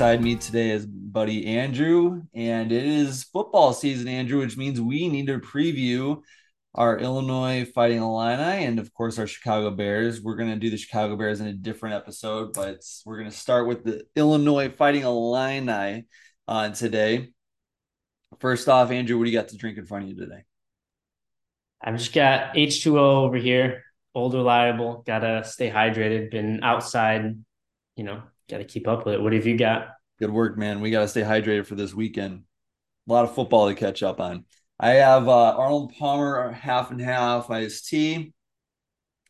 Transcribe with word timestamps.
alongside 0.00 0.22
me 0.22 0.36
today 0.36 0.70
is 0.70 0.86
buddy 0.86 1.44
Andrew. 1.44 2.22
And 2.32 2.70
it 2.70 2.84
is 2.84 3.24
football 3.24 3.72
season, 3.72 4.06
Andrew, 4.06 4.38
which 4.38 4.56
means 4.56 4.80
we 4.80 5.08
need 5.08 5.26
to 5.26 5.40
preview 5.40 6.22
our 6.72 7.00
Illinois 7.00 7.64
Fighting 7.74 7.98
Illini 7.98 8.64
and, 8.64 8.78
of 8.78 8.94
course, 8.94 9.18
our 9.18 9.26
Chicago 9.26 9.72
Bears. 9.72 10.22
We're 10.22 10.36
going 10.36 10.50
to 10.50 10.56
do 10.56 10.70
the 10.70 10.76
Chicago 10.76 11.16
Bears 11.16 11.40
in 11.40 11.48
a 11.48 11.52
different 11.52 11.96
episode, 11.96 12.52
but 12.52 12.80
we're 13.04 13.18
going 13.18 13.28
to 13.28 13.36
start 13.36 13.66
with 13.66 13.82
the 13.82 14.04
Illinois 14.14 14.68
Fighting 14.68 15.02
Illini 15.02 16.06
uh, 16.46 16.68
today. 16.68 17.30
First 18.38 18.68
off, 18.68 18.92
Andrew, 18.92 19.18
what 19.18 19.24
do 19.24 19.32
you 19.32 19.36
got 19.36 19.48
to 19.48 19.56
drink 19.56 19.78
in 19.78 19.86
front 19.86 20.04
of 20.04 20.10
you 20.10 20.16
today? 20.16 20.44
I've 21.82 21.96
just 21.96 22.14
got 22.14 22.54
H2O 22.54 22.96
over 22.96 23.36
here 23.36 23.82
old 24.14 24.34
reliable. 24.34 25.02
Gotta 25.04 25.42
stay 25.44 25.70
hydrated. 25.70 26.30
Been 26.30 26.62
outside, 26.62 27.34
you 27.96 28.04
know, 28.04 28.22
gotta 28.50 28.64
keep 28.64 28.88
up 28.88 29.04
with 29.04 29.14
it. 29.14 29.22
What 29.22 29.32
have 29.32 29.46
you 29.46 29.56
got? 29.56 29.88
Good 30.18 30.30
work, 30.30 30.58
man. 30.58 30.80
We 30.80 30.90
gotta 30.90 31.08
stay 31.08 31.22
hydrated 31.22 31.66
for 31.66 31.74
this 31.74 31.94
weekend. 31.94 32.42
A 33.08 33.12
lot 33.12 33.24
of 33.24 33.34
football 33.34 33.68
to 33.68 33.74
catch 33.74 34.02
up 34.02 34.20
on. 34.20 34.44
I 34.80 34.90
have 34.90 35.28
uh, 35.28 35.56
Arnold 35.56 35.94
Palmer 35.98 36.52
half 36.52 36.90
and 36.90 37.00
half 37.00 37.50
iced 37.50 37.88
tea, 37.88 38.32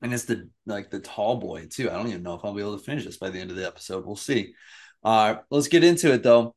and 0.02 0.12
it's 0.12 0.24
the 0.24 0.50
like 0.66 0.90
the 0.90 1.00
tall 1.00 1.36
boy 1.36 1.66
too. 1.70 1.90
I 1.90 1.95
don't 1.95 2.09
even 2.09 2.23
know 2.23 2.34
if 2.34 2.45
I'll 2.45 2.54
be 2.54 2.62
able 2.62 2.78
to 2.78 2.84
finish 2.84 3.04
this 3.04 3.16
by 3.16 3.30
the 3.30 3.40
end 3.40 3.50
of 3.50 3.56
the 3.56 3.66
episode. 3.66 4.04
We'll 4.04 4.16
see. 4.16 4.54
Uh, 5.02 5.37
let's 5.50 5.68
get 5.68 5.84
into 5.84 6.12
it 6.12 6.23
though. 6.23 6.54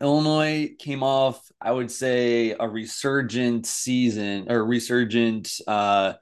Illinois 0.00 0.74
came 0.78 1.02
off, 1.02 1.40
I 1.60 1.72
would 1.72 1.90
say, 1.90 2.56
a 2.58 2.66
resurgent 2.66 3.66
season 3.66 4.50
or 4.50 4.64
resurgent 4.64 5.60
uh, 5.66 6.14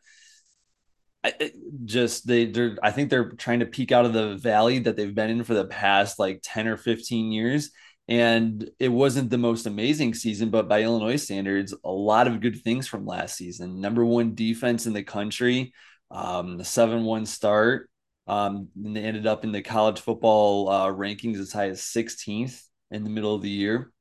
just 1.85 2.27
they 2.27 2.47
they're 2.47 2.77
I 2.83 2.91
think 2.91 3.11
they're 3.11 3.31
trying 3.31 3.61
to 3.61 3.67
peek 3.67 3.93
out 3.93 4.05
of 4.05 4.13
the 4.13 4.37
valley 4.37 4.79
that 4.81 4.97
they've 4.97 5.15
been 5.15 5.31
in 5.31 5.45
for 5.45 5.55
the 5.55 5.65
past 5.65 6.19
like 6.19 6.41
10 6.43 6.69
or 6.69 6.77
15 6.77 7.33
years. 7.33 7.71
And 8.11 8.71
it 8.79 8.89
wasn't 8.89 9.29
the 9.29 9.39
most 9.39 9.67
amazing 9.67 10.15
season 10.15 10.51
but 10.51 10.69
by 10.69 10.83
Illinois 10.83 11.17
standards 11.17 11.75
a 11.85 11.91
lot 11.91 12.27
of 12.27 12.41
good 12.41 12.63
things 12.63 12.87
from 12.87 13.07
last 13.07 13.37
season. 13.37 13.81
Number 13.81 14.05
1 14.05 14.35
defense 14.35 14.87
in 14.87 14.93
the 14.93 15.03
country 15.03 15.73
um 16.11 16.57
the 16.57 16.65
7-1 16.65 17.27
start 17.27 17.91
um 18.27 18.69
and 18.83 18.97
they 18.97 19.03
ended 19.03 19.27
up 19.27 19.45
in 19.45 19.53
the 19.53 19.61
college 19.61 20.01
football 20.01 20.71
uh, 20.71 20.87
rankings 20.87 21.39
as 21.39 21.53
high 21.53 21.69
as 21.69 21.83
16th 21.83 22.63
in 22.91 23.05
the 23.05 23.11
middle 23.11 23.35
of 23.35 23.43
the 23.43 23.51
year. 23.51 23.93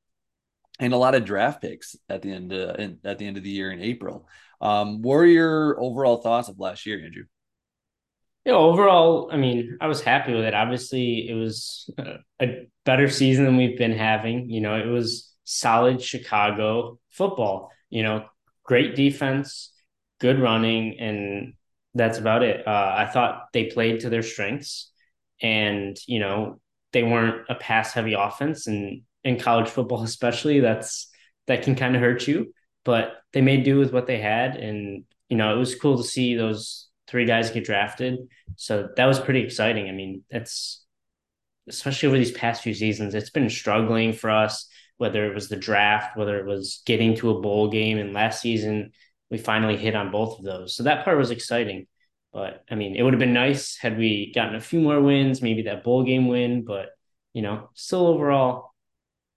And 0.80 0.94
a 0.94 0.98
lot 0.98 1.16
of 1.16 1.26
draft 1.26 1.62
picks 1.62 1.96
at 2.08 2.22
the 2.22 2.32
end 2.32 2.54
uh, 2.54 2.76
at 3.04 3.18
the 3.18 3.26
end 3.26 3.38
of 3.38 3.44
the 3.44 3.50
year 3.50 3.72
in 3.72 3.82
April 3.82 4.28
um, 4.62 5.02
what 5.02 5.16
are 5.16 5.26
your 5.26 5.80
overall 5.80 6.18
thoughts 6.18 6.50
of 6.50 6.60
last 6.60 6.86
year, 6.86 7.04
Andrew? 7.04 7.24
Yeah, 8.46 8.54
overall, 8.54 9.30
I 9.32 9.38
mean, 9.38 9.78
I 9.82 9.88
was 9.88 10.02
happy 10.02 10.34
with 10.34 10.46
it. 10.46 10.54
Obviously, 10.54 11.28
it 11.30 11.34
was 11.34 11.90
a 12.40 12.68
better 12.86 13.10
season 13.10 13.44
than 13.44 13.58
we've 13.58 13.78
been 13.78 13.92
having. 13.92 14.50
You 14.50 14.62
know, 14.62 14.76
it 14.76 14.88
was 14.88 15.34
solid 15.44 16.02
Chicago 16.02 16.98
football. 17.10 17.72
You 17.90 18.04
know, 18.04 18.26
great 18.64 18.96
defense, 18.96 19.74
good 20.20 20.40
running, 20.40 20.98
and 21.00 21.54
that's 21.94 22.20
about 22.20 22.44
it. 22.44 22.66
Uh, 22.66 22.96
I 22.98 23.06
thought 23.12 23.48
they 23.52 23.66
played 23.66 24.02
to 24.02 24.10
their 24.10 24.24
strengths, 24.24 24.92
and 25.42 25.98
you 26.08 26.20
know, 26.20 26.62
they 26.94 27.04
weren't 27.04 27.46
a 27.50 27.56
pass 27.56 27.92
heavy 27.92 28.14
offense, 28.14 28.66
and 28.66 29.02
in 29.26 29.40
college 29.40 29.68
football, 29.68 30.04
especially, 30.04 30.62
that's 30.62 31.10
that 31.48 31.64
can 31.64 31.76
kind 31.76 31.96
of 31.96 32.02
hurt 32.02 32.28
you 32.28 32.54
but 32.88 33.22
they 33.34 33.42
made 33.42 33.66
do 33.66 33.78
with 33.78 33.92
what 33.92 34.08
they 34.08 34.18
had. 34.18 34.56
And, 34.56 35.04
you 35.28 35.36
know, 35.36 35.54
it 35.54 35.60
was 35.60 35.76
cool 35.76 35.98
to 35.98 36.04
see 36.06 36.36
those 36.36 36.88
three 37.06 37.26
guys 37.26 37.52
get 37.52 37.66
drafted. 37.66 38.30
So 38.56 38.88
that 38.96 39.06
was 39.06 39.20
pretty 39.20 39.42
exciting. 39.42 39.90
I 39.90 39.92
mean, 39.92 40.24
that's 40.32 40.86
especially 41.68 42.08
over 42.08 42.18
these 42.18 42.32
past 42.32 42.64
few 42.64 42.74
seasons, 42.74 43.14
it's 43.14 43.30
been 43.30 43.50
struggling 43.50 44.14
for 44.14 44.30
us, 44.30 44.70
whether 44.96 45.30
it 45.30 45.36
was 45.36 45.50
the 45.50 45.58
draft, 45.58 46.16
whether 46.16 46.40
it 46.40 46.46
was 46.46 46.82
getting 46.86 47.18
to 47.18 47.32
a 47.32 47.42
bowl 47.42 47.70
game. 47.70 47.98
And 47.98 48.14
last 48.14 48.42
season, 48.42 48.94
we 49.30 49.38
finally 49.38 49.76
hit 49.76 49.94
on 49.94 50.10
both 50.10 50.40
of 50.40 50.46
those. 50.46 50.74
So 50.74 50.84
that 50.84 51.04
part 51.04 51.18
was 51.18 51.32
exciting. 51.32 51.88
But 52.32 52.64
I 52.72 52.76
mean, 52.76 52.96
it 52.96 53.04
would 53.04 53.12
have 53.12 53.20
been 53.20 53.34
nice 53.34 53.76
had 53.76 53.98
we 53.98 54.32
gotten 54.34 54.56
a 54.56 54.62
few 54.62 54.80
more 54.80 55.02
wins, 55.02 55.42
maybe 55.42 55.64
that 55.64 55.84
bowl 55.84 56.06
game 56.06 56.30
win. 56.30 56.64
But, 56.64 56.92
you 57.34 57.42
know, 57.42 57.70
still 57.74 58.08
overall, 58.08 58.72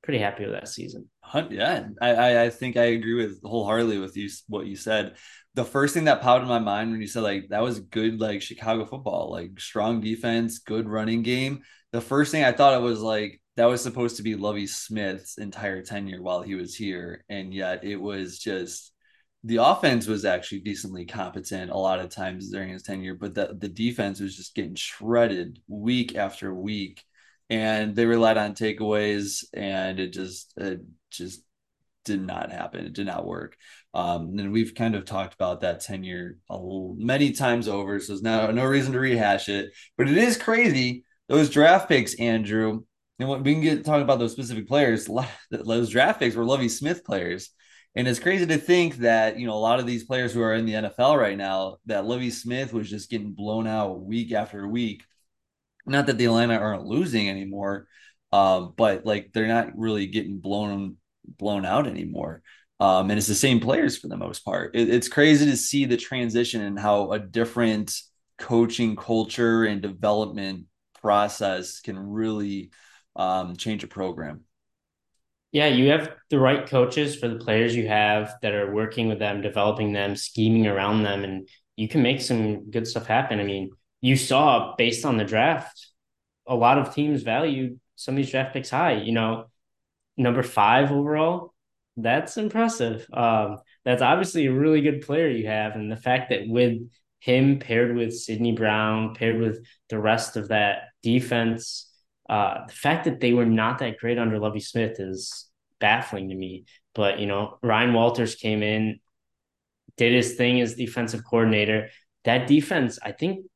pretty 0.04 0.20
happy 0.20 0.44
with 0.44 0.54
that 0.54 0.68
season. 0.68 1.10
Yeah, 1.50 1.88
I, 2.00 2.44
I 2.44 2.50
think 2.50 2.76
I 2.76 2.84
agree 2.84 3.14
with 3.14 3.40
wholeheartedly 3.42 3.98
with 3.98 4.16
you 4.16 4.28
what 4.48 4.66
you 4.66 4.76
said. 4.76 5.16
The 5.54 5.64
first 5.64 5.94
thing 5.94 6.04
that 6.04 6.22
popped 6.22 6.42
in 6.42 6.48
my 6.48 6.58
mind 6.58 6.90
when 6.90 7.00
you 7.00 7.06
said 7.06 7.22
like 7.22 7.48
that 7.50 7.62
was 7.62 7.80
good 7.80 8.20
like 8.20 8.42
Chicago 8.42 8.84
football, 8.86 9.30
like 9.30 9.58
strong 9.60 10.00
defense, 10.00 10.58
good 10.60 10.88
running 10.88 11.22
game. 11.22 11.62
The 11.92 12.00
first 12.00 12.32
thing 12.32 12.44
I 12.44 12.52
thought 12.52 12.74
it 12.74 12.82
was 12.82 13.00
like 13.00 13.40
that 13.56 13.66
was 13.66 13.82
supposed 13.82 14.16
to 14.16 14.22
be 14.22 14.36
Lovie 14.36 14.66
Smith's 14.66 15.38
entire 15.38 15.82
tenure 15.82 16.22
while 16.22 16.42
he 16.42 16.54
was 16.54 16.74
here, 16.74 17.24
and 17.28 17.52
yet 17.52 17.84
it 17.84 17.96
was 17.96 18.38
just 18.38 18.92
the 19.44 19.56
offense 19.56 20.06
was 20.06 20.24
actually 20.24 20.60
decently 20.60 21.06
competent 21.06 21.70
a 21.70 21.76
lot 21.76 21.98
of 22.00 22.10
times 22.10 22.50
during 22.50 22.70
his 22.70 22.82
tenure, 22.82 23.14
but 23.14 23.34
the 23.34 23.56
the 23.58 23.68
defense 23.68 24.20
was 24.20 24.36
just 24.36 24.54
getting 24.54 24.74
shredded 24.74 25.60
week 25.68 26.14
after 26.16 26.54
week 26.54 27.02
and 27.48 27.96
they 27.96 28.06
relied 28.06 28.36
on 28.38 28.54
takeaways 28.54 29.44
and 29.54 29.98
it 29.98 30.12
just 30.12 30.52
just 31.10 31.42
did 32.04 32.24
not 32.26 32.50
happen. 32.50 32.86
It 32.86 32.92
did 32.92 33.06
not 33.06 33.26
work. 33.26 33.56
Um, 33.92 34.38
and 34.38 34.52
we've 34.52 34.74
kind 34.74 34.94
of 34.94 35.04
talked 35.04 35.34
about 35.34 35.60
that 35.60 35.80
tenure 35.80 36.38
many 36.48 37.32
times 37.32 37.68
over 37.68 38.00
so 38.00 38.12
there's 38.12 38.22
no 38.22 38.50
no 38.50 38.64
reason 38.64 38.92
to 38.92 39.00
rehash 39.00 39.48
it. 39.48 39.72
But 39.96 40.08
it 40.08 40.16
is 40.16 40.36
crazy 40.36 41.04
those 41.28 41.50
draft 41.50 41.88
picks 41.88 42.14
andrew 42.14 42.82
and 43.18 43.28
what 43.28 43.44
we 43.44 43.52
can 43.52 43.62
get 43.62 43.84
talking 43.84 44.02
about 44.02 44.18
those 44.18 44.32
specific 44.32 44.66
players. 44.66 45.08
Those 45.50 45.90
draft 45.90 46.20
picks 46.20 46.34
were 46.34 46.44
Lovie 46.44 46.68
smith 46.68 47.04
players. 47.04 47.50
And 47.94 48.06
it's 48.06 48.20
crazy 48.20 48.46
to 48.46 48.56
think 48.56 48.96
that 48.98 49.38
you 49.38 49.46
know 49.46 49.54
a 49.54 49.58
lot 49.58 49.80
of 49.80 49.86
these 49.86 50.04
players 50.04 50.32
who 50.32 50.42
are 50.42 50.54
in 50.54 50.64
the 50.64 50.74
NFL 50.74 51.18
right 51.18 51.36
now 51.36 51.78
that 51.86 52.06
Lovie 52.06 52.30
Smith 52.30 52.72
was 52.72 52.88
just 52.88 53.10
getting 53.10 53.32
blown 53.32 53.66
out 53.66 54.00
week 54.00 54.32
after 54.32 54.66
week. 54.68 55.02
Not 55.86 56.06
that 56.06 56.16
the 56.16 56.26
Atlanta 56.26 56.54
aren't 56.54 56.84
losing 56.84 57.28
anymore, 57.28 57.88
um, 58.32 58.74
but 58.76 59.04
like 59.04 59.32
they're 59.32 59.48
not 59.48 59.76
really 59.76 60.06
getting 60.06 60.38
blown 60.38 60.96
blown 61.38 61.64
out 61.64 61.86
anymore. 61.86 62.42
Um, 62.78 63.10
and 63.10 63.18
it's 63.18 63.26
the 63.26 63.34
same 63.34 63.60
players 63.60 63.98
for 63.98 64.08
the 64.08 64.16
most 64.16 64.44
part. 64.44 64.74
It, 64.74 64.88
it's 64.88 65.08
crazy 65.08 65.44
to 65.46 65.56
see 65.56 65.84
the 65.84 65.96
transition 65.96 66.62
and 66.62 66.78
how 66.78 67.12
a 67.12 67.18
different 67.18 67.94
coaching 68.38 68.96
culture 68.96 69.64
and 69.64 69.82
development 69.82 70.64
process 71.00 71.80
can 71.80 71.98
really 71.98 72.70
um, 73.16 73.56
change 73.56 73.84
a 73.84 73.86
program. 73.86 74.44
Yeah, 75.52 75.66
you 75.66 75.90
have 75.90 76.10
the 76.30 76.38
right 76.38 76.66
coaches 76.66 77.16
for 77.16 77.28
the 77.28 77.38
players 77.38 77.74
you 77.74 77.88
have 77.88 78.34
that 78.40 78.54
are 78.54 78.72
working 78.72 79.08
with 79.08 79.18
them, 79.18 79.42
developing 79.42 79.92
them, 79.92 80.14
scheming 80.14 80.66
around 80.66 81.02
them, 81.02 81.24
and 81.24 81.48
you 81.76 81.88
can 81.88 82.02
make 82.02 82.20
some 82.20 82.70
good 82.70 82.86
stuff 82.86 83.06
happen. 83.06 83.40
I 83.40 83.44
mean, 83.44 83.70
you 84.00 84.16
saw 84.16 84.74
based 84.76 85.04
on 85.04 85.16
the 85.16 85.24
draft, 85.24 85.88
a 86.46 86.54
lot 86.54 86.78
of 86.78 86.94
teams 86.94 87.22
valued 87.22 87.80
some 87.96 88.14
of 88.14 88.16
these 88.16 88.30
draft 88.30 88.54
picks 88.54 88.70
high. 88.70 88.92
You 88.92 89.12
know, 89.12 89.49
number 90.20 90.42
five 90.42 90.92
overall, 90.92 91.54
that's 91.96 92.36
impressive. 92.36 93.06
Um, 93.12 93.58
that's 93.84 94.02
obviously 94.02 94.46
a 94.46 94.52
really 94.52 94.80
good 94.80 95.02
player 95.02 95.28
you 95.28 95.46
have, 95.46 95.74
and 95.74 95.90
the 95.90 95.96
fact 95.96 96.30
that 96.30 96.46
with 96.46 96.78
him 97.20 97.58
paired 97.58 97.94
with 97.94 98.14
Sydney 98.14 98.52
Brown, 98.52 99.14
paired 99.14 99.40
with 99.40 99.64
the 99.88 99.98
rest 99.98 100.36
of 100.36 100.48
that 100.48 100.84
defense, 101.02 101.86
uh, 102.28 102.66
the 102.66 102.72
fact 102.72 103.04
that 103.04 103.20
they 103.20 103.32
were 103.32 103.46
not 103.46 103.78
that 103.78 103.98
great 103.98 104.18
under 104.18 104.38
Lovie 104.38 104.60
Smith 104.60 104.98
is 104.98 105.50
baffling 105.80 106.28
to 106.28 106.34
me. 106.34 106.64
But 106.94 107.18
you 107.18 107.26
know, 107.26 107.58
Ryan 107.62 107.92
Walters 107.92 108.34
came 108.34 108.62
in, 108.62 109.00
did 109.96 110.12
his 110.12 110.34
thing 110.34 110.60
as 110.60 110.74
defensive 110.74 111.24
coordinator. 111.24 111.90
That 112.24 112.46
defense, 112.46 112.98
I 113.02 113.12
think, 113.12 113.46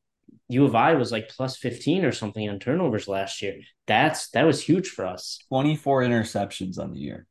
U 0.55 0.65
of 0.65 0.75
I 0.75 0.95
was 0.95 1.13
like 1.13 1.29
plus 1.29 1.57
15 1.57 2.05
or 2.05 2.13
something 2.13 2.49
on 2.49 2.59
turnovers 2.59 3.09
last 3.09 3.43
year. 3.43 3.57
That's 3.87 4.31
that 4.31 4.45
was 4.45 4.63
huge 4.63 4.89
for 4.89 5.07
us. 5.07 5.39
24 5.49 6.03
interceptions 6.03 6.79
on 6.79 6.93
the 6.93 7.01
year. 7.01 7.27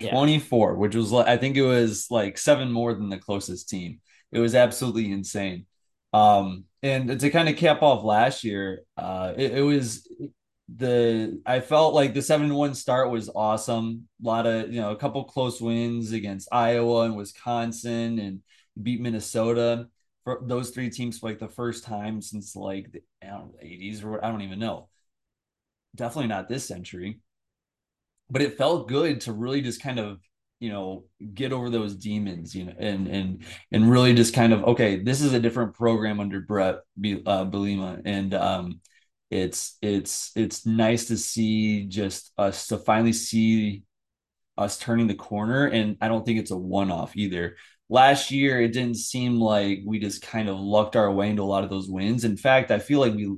Yeah. 0.00 0.10
24, 0.10 0.74
which 0.76 0.94
was 0.94 1.12
I 1.12 1.36
think 1.36 1.56
it 1.56 1.62
was 1.62 2.08
like 2.10 2.36
seven 2.38 2.70
more 2.70 2.94
than 2.94 3.08
the 3.08 3.18
closest 3.18 3.68
team. 3.68 4.00
It 4.32 4.40
was 4.40 4.54
absolutely 4.54 5.10
insane. 5.12 5.66
Um, 6.12 6.64
and 6.82 7.18
to 7.20 7.30
kind 7.30 7.48
of 7.48 7.56
cap 7.56 7.82
off 7.82 8.04
last 8.04 8.44
year, 8.44 8.82
uh, 8.96 9.34
it, 9.36 9.52
it 9.52 9.62
was 9.62 10.08
the 10.74 11.40
I 11.44 11.60
felt 11.60 11.94
like 11.94 12.14
the 12.14 12.20
7-1 12.20 12.74
start 12.74 13.10
was 13.10 13.30
awesome. 13.34 14.08
A 14.22 14.26
lot 14.26 14.46
of, 14.46 14.72
you 14.72 14.80
know, 14.80 14.90
a 14.90 14.96
couple 14.96 15.24
close 15.24 15.60
wins 15.60 16.12
against 16.12 16.48
Iowa 16.52 17.02
and 17.02 17.16
Wisconsin 17.16 18.18
and 18.18 18.40
beat 18.80 19.00
Minnesota 19.00 19.88
for 20.24 20.40
those 20.42 20.70
three 20.70 20.90
teams 20.90 21.18
for 21.18 21.28
like 21.28 21.38
the 21.38 21.48
first 21.48 21.84
time 21.84 22.20
since 22.20 22.56
like 22.56 22.90
the 22.92 23.02
know, 23.22 23.54
80s 23.62 24.02
or 24.02 24.12
what, 24.12 24.24
I 24.24 24.30
don't 24.30 24.42
even 24.42 24.58
know. 24.58 24.88
Definitely 25.94 26.28
not 26.28 26.48
this 26.48 26.66
century. 26.66 27.20
But 28.30 28.42
it 28.42 28.56
felt 28.56 28.88
good 28.88 29.20
to 29.22 29.32
really 29.32 29.60
just 29.60 29.82
kind 29.82 29.98
of 29.98 30.20
you 30.60 30.70
know 30.70 31.04
get 31.34 31.52
over 31.52 31.68
those 31.68 31.94
demons 31.96 32.54
you 32.54 32.64
know 32.64 32.72
and 32.78 33.06
and 33.08 33.44
and 33.70 33.90
really 33.90 34.14
just 34.14 34.32
kind 34.32 34.52
of 34.52 34.64
okay 34.64 35.02
this 35.02 35.20
is 35.20 35.34
a 35.34 35.40
different 35.40 35.74
program 35.74 36.20
under 36.20 36.40
Bret 36.40 36.76
uh, 36.76 37.44
Bielema 37.44 38.00
and 38.04 38.32
um 38.32 38.80
it's 39.30 39.76
it's 39.82 40.30
it's 40.36 40.64
nice 40.64 41.06
to 41.08 41.18
see 41.18 41.84
just 41.86 42.32
us 42.38 42.68
to 42.68 42.78
finally 42.78 43.12
see 43.12 43.82
us 44.56 44.78
turning 44.78 45.08
the 45.08 45.14
corner 45.14 45.66
and 45.66 45.96
I 46.00 46.08
don't 46.08 46.24
think 46.24 46.38
it's 46.38 46.52
a 46.52 46.56
one 46.56 46.90
off 46.90 47.16
either 47.16 47.56
last 47.94 48.30
year 48.30 48.60
it 48.60 48.72
didn't 48.72 48.96
seem 48.96 49.40
like 49.40 49.80
we 49.86 49.98
just 49.98 50.22
kind 50.22 50.48
of 50.48 50.58
lucked 50.58 50.96
our 50.96 51.10
way 51.10 51.30
into 51.30 51.42
a 51.42 51.44
lot 51.44 51.64
of 51.64 51.70
those 51.70 51.88
wins 51.88 52.24
in 52.24 52.36
fact 52.36 52.70
I 52.70 52.78
feel 52.78 53.00
like 53.00 53.14
we 53.14 53.36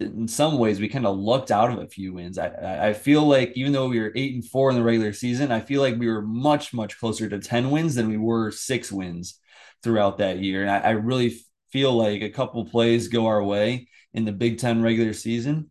in 0.00 0.28
some 0.28 0.58
ways 0.58 0.80
we 0.80 0.88
kind 0.88 1.06
of 1.06 1.16
lucked 1.16 1.50
out 1.50 1.70
of 1.70 1.78
a 1.78 1.86
few 1.86 2.14
wins. 2.14 2.38
I 2.38 2.88
I 2.88 2.92
feel 2.92 3.26
like 3.26 3.52
even 3.54 3.72
though 3.72 3.88
we 3.88 4.00
were 4.00 4.12
eight 4.16 4.34
and 4.34 4.44
four 4.44 4.70
in 4.70 4.76
the 4.76 4.82
regular 4.82 5.12
season, 5.12 5.52
I 5.52 5.60
feel 5.60 5.80
like 5.80 5.98
we 5.98 6.08
were 6.08 6.22
much 6.22 6.72
much 6.74 6.98
closer 6.98 7.28
to 7.28 7.38
ten 7.38 7.70
wins 7.70 7.94
than 7.94 8.08
we 8.08 8.16
were 8.16 8.50
six 8.50 8.90
wins 8.90 9.38
throughout 9.82 10.18
that 10.18 10.38
year. 10.38 10.62
And 10.62 10.70
I, 10.70 10.78
I 10.78 10.90
really 10.90 11.36
feel 11.70 11.92
like 11.92 12.22
a 12.22 12.30
couple 12.30 12.64
plays 12.64 13.08
go 13.08 13.26
our 13.26 13.42
way 13.42 13.88
in 14.12 14.24
the 14.24 14.32
Big 14.32 14.58
Ten 14.58 14.82
regular 14.82 15.12
season. 15.12 15.70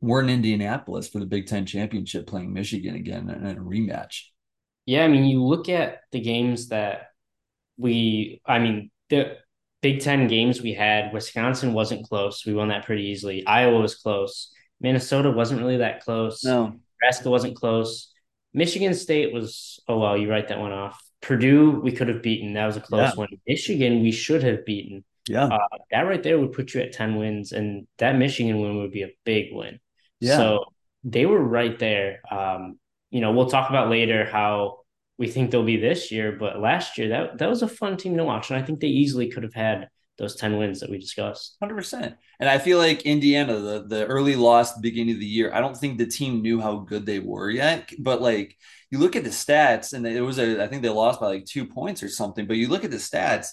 We're 0.00 0.22
in 0.22 0.30
Indianapolis 0.30 1.08
for 1.08 1.18
the 1.18 1.26
Big 1.26 1.46
Ten 1.46 1.66
championship, 1.66 2.26
playing 2.26 2.52
Michigan 2.52 2.94
again 2.94 3.30
in 3.30 3.46
a 3.46 3.60
rematch. 3.60 4.24
Yeah, 4.86 5.04
I 5.04 5.08
mean, 5.08 5.24
you 5.24 5.42
look 5.42 5.68
at 5.68 6.00
the 6.12 6.20
games 6.20 6.68
that 6.68 7.08
we, 7.78 8.40
I 8.44 8.58
mean, 8.58 8.90
the 9.08 9.36
Big 9.80 10.00
Ten 10.00 10.26
games 10.26 10.60
we 10.60 10.74
had, 10.74 11.12
Wisconsin 11.12 11.72
wasn't 11.72 12.06
close. 12.06 12.44
We 12.44 12.52
won 12.52 12.68
that 12.68 12.84
pretty 12.84 13.04
easily. 13.04 13.46
Iowa 13.46 13.80
was 13.80 13.94
close. 13.94 14.52
Minnesota 14.80 15.30
wasn't 15.30 15.60
really 15.60 15.78
that 15.78 16.02
close. 16.02 16.44
No. 16.44 16.78
Nebraska 17.00 17.30
wasn't 17.30 17.56
close. 17.56 18.12
Michigan 18.52 18.94
State 18.94 19.32
was, 19.32 19.80
oh, 19.88 19.98
well, 19.98 20.16
you 20.16 20.28
write 20.28 20.48
that 20.48 20.58
one 20.58 20.72
off. 20.72 21.00
Purdue, 21.20 21.80
we 21.80 21.92
could 21.92 22.08
have 22.08 22.22
beaten. 22.22 22.54
That 22.54 22.66
was 22.66 22.76
a 22.76 22.80
close 22.80 23.10
yeah. 23.10 23.14
one. 23.14 23.28
Michigan, 23.46 24.02
we 24.02 24.12
should 24.12 24.42
have 24.42 24.64
beaten. 24.64 25.04
Yeah. 25.28 25.44
Uh, 25.44 25.58
that 25.90 26.02
right 26.02 26.22
there 26.22 26.38
would 26.38 26.52
put 26.52 26.74
you 26.74 26.80
at 26.80 26.92
10 26.92 27.16
wins, 27.16 27.52
and 27.52 27.86
that 27.98 28.16
Michigan 28.16 28.60
win 28.60 28.78
would 28.78 28.92
be 28.92 29.02
a 29.02 29.10
big 29.24 29.48
win. 29.52 29.78
Yeah. 30.20 30.36
So 30.36 30.64
they 31.04 31.26
were 31.26 31.42
right 31.42 31.78
there. 31.78 32.20
Um, 32.30 32.78
you 33.10 33.20
know, 33.20 33.32
we'll 33.32 33.50
talk 33.50 33.68
about 33.68 33.90
later 33.90 34.24
how 34.24 34.80
we 35.18 35.28
think 35.28 35.50
they'll 35.50 35.64
be 35.64 35.76
this 35.76 36.10
year. 36.10 36.32
But 36.32 36.60
last 36.60 36.96
year, 36.96 37.08
that 37.08 37.38
that 37.38 37.48
was 37.48 37.62
a 37.62 37.68
fun 37.68 37.96
team 37.96 38.16
to 38.16 38.24
watch, 38.24 38.50
and 38.50 38.58
I 38.58 38.64
think 38.64 38.80
they 38.80 38.88
easily 38.88 39.28
could 39.28 39.42
have 39.42 39.54
had 39.54 39.88
those 40.18 40.34
10 40.34 40.58
wins 40.58 40.80
that 40.80 40.90
we 40.90 40.98
discussed. 40.98 41.56
100%. 41.62 42.14
And 42.40 42.48
I 42.48 42.58
feel 42.58 42.78
like 42.78 43.02
Indiana, 43.02 43.54
the, 43.58 43.84
the 43.86 44.06
early 44.06 44.34
loss 44.34 44.74
the 44.74 44.80
beginning 44.80 45.14
of 45.14 45.20
the 45.20 45.26
year, 45.26 45.52
I 45.54 45.60
don't 45.60 45.76
think 45.76 45.96
the 45.96 46.06
team 46.06 46.42
knew 46.42 46.60
how 46.60 46.78
good 46.78 47.06
they 47.06 47.20
were 47.20 47.50
yet. 47.50 47.90
But 48.00 48.20
like 48.20 48.56
you 48.90 48.98
look 48.98 49.16
at 49.16 49.24
the 49.24 49.30
stats, 49.30 49.92
and 49.92 50.06
it 50.06 50.20
was 50.20 50.38
a, 50.38 50.62
I 50.62 50.66
think 50.66 50.82
they 50.82 50.88
lost 50.88 51.20
by 51.20 51.28
like 51.28 51.44
two 51.44 51.66
points 51.66 52.02
or 52.02 52.08
something. 52.08 52.46
But 52.46 52.56
you 52.56 52.68
look 52.68 52.84
at 52.84 52.90
the 52.90 52.96
stats, 52.96 53.48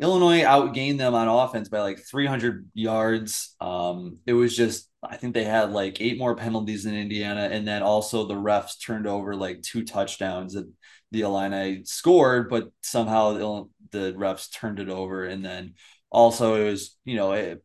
Illinois 0.00 0.42
outgained 0.42 0.98
them 0.98 1.14
on 1.14 1.28
offense 1.28 1.68
by 1.68 1.80
like 1.80 2.00
300 2.00 2.68
yards. 2.74 3.54
Um, 3.60 4.18
it 4.26 4.32
was 4.32 4.56
just, 4.56 4.88
I 5.02 5.16
think 5.16 5.34
they 5.34 5.44
had 5.44 5.72
like 5.72 6.00
eight 6.00 6.18
more 6.18 6.36
penalties 6.36 6.84
than 6.84 6.96
Indiana. 6.96 7.48
And 7.50 7.66
then 7.66 7.82
also 7.82 8.26
the 8.26 8.34
refs 8.34 8.84
turned 8.84 9.06
over 9.06 9.34
like 9.34 9.62
two 9.62 9.84
touchdowns 9.84 10.54
that 10.54 10.70
the 11.10 11.22
Illini 11.22 11.84
scored, 11.84 12.50
but 12.50 12.70
somehow 12.82 13.32
the, 13.32 13.98
the 13.98 14.12
refs 14.12 14.52
turned 14.52 14.80
it 14.80 14.88
over. 14.88 15.24
And 15.24 15.44
then 15.44 15.74
also 16.10 16.54
it 16.54 16.70
was, 16.70 16.96
you 17.04 17.16
know, 17.16 17.32
it, 17.32 17.62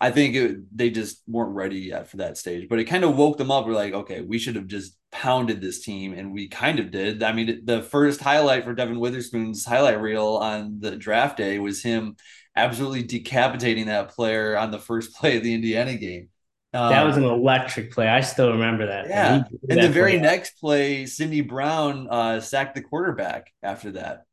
I 0.00 0.10
think 0.10 0.34
it, 0.34 0.76
they 0.76 0.90
just 0.90 1.22
weren't 1.26 1.54
ready 1.54 1.80
yet 1.80 2.08
for 2.08 2.18
that 2.18 2.38
stage, 2.38 2.68
but 2.68 2.78
it 2.78 2.84
kind 2.84 3.04
of 3.04 3.16
woke 3.16 3.36
them 3.36 3.50
up. 3.50 3.66
We're 3.66 3.74
like, 3.74 3.92
okay, 3.92 4.22
we 4.22 4.38
should 4.38 4.56
have 4.56 4.66
just 4.66 4.96
pounded 5.12 5.60
this 5.60 5.82
team, 5.82 6.14
and 6.14 6.32
we 6.32 6.48
kind 6.48 6.78
of 6.78 6.90
did. 6.90 7.22
I 7.22 7.32
mean, 7.32 7.62
the 7.64 7.82
first 7.82 8.20
highlight 8.20 8.64
for 8.64 8.74
Devon 8.74 8.98
Witherspoon's 8.98 9.66
highlight 9.66 10.00
reel 10.00 10.36
on 10.36 10.80
the 10.80 10.96
draft 10.96 11.36
day 11.36 11.58
was 11.58 11.82
him 11.82 12.16
absolutely 12.56 13.02
decapitating 13.02 13.86
that 13.86 14.08
player 14.10 14.56
on 14.56 14.70
the 14.70 14.78
first 14.78 15.14
play 15.16 15.36
of 15.36 15.42
the 15.42 15.54
Indiana 15.54 15.96
game. 15.96 16.28
Um, 16.72 16.90
that 16.90 17.04
was 17.04 17.16
an 17.16 17.24
electric 17.24 17.92
play. 17.92 18.08
I 18.08 18.20
still 18.20 18.52
remember 18.52 18.86
that. 18.86 19.08
Yeah. 19.08 19.42
And 19.68 19.82
the 19.82 19.88
very 19.88 20.12
play. 20.12 20.20
next 20.20 20.60
play, 20.60 21.06
Sydney 21.06 21.40
Brown 21.40 22.06
uh, 22.08 22.40
sacked 22.40 22.76
the 22.76 22.82
quarterback 22.82 23.52
after 23.62 23.92
that. 23.92 24.24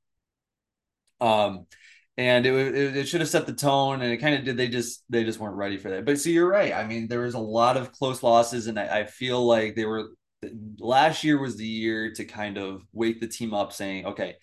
Um, 1.19 1.65
and 2.15 2.45
it, 2.45 2.53
it, 2.53 2.97
it 2.97 3.07
should 3.07 3.21
have 3.21 3.29
set 3.29 3.45
the 3.45 3.53
tone, 3.53 4.01
and 4.01 4.11
it 4.11 4.17
kind 4.17 4.35
of 4.35 4.43
did. 4.43 4.57
They 4.57 4.67
just 4.67 5.03
they 5.09 5.23
just 5.23 5.39
weren't 5.39 5.55
ready 5.55 5.77
for 5.77 5.89
that. 5.89 6.05
But 6.05 6.19
see, 6.19 6.33
you're 6.33 6.49
right. 6.49 6.73
I 6.73 6.85
mean, 6.85 7.07
there 7.07 7.21
was 7.21 7.35
a 7.35 7.39
lot 7.39 7.77
of 7.77 7.91
close 7.91 8.23
losses, 8.23 8.67
and 8.67 8.79
I, 8.79 8.99
I 8.99 9.05
feel 9.05 9.45
like 9.45 9.75
they 9.75 9.85
were. 9.85 10.09
Last 10.77 11.23
year 11.23 11.39
was 11.39 11.57
the 11.57 11.65
year 11.65 12.13
to 12.13 12.25
kind 12.25 12.57
of 12.57 12.83
wake 12.93 13.19
the 13.19 13.27
team 13.27 13.53
up, 13.53 13.73
saying, 13.73 14.05
"Okay, 14.05 14.35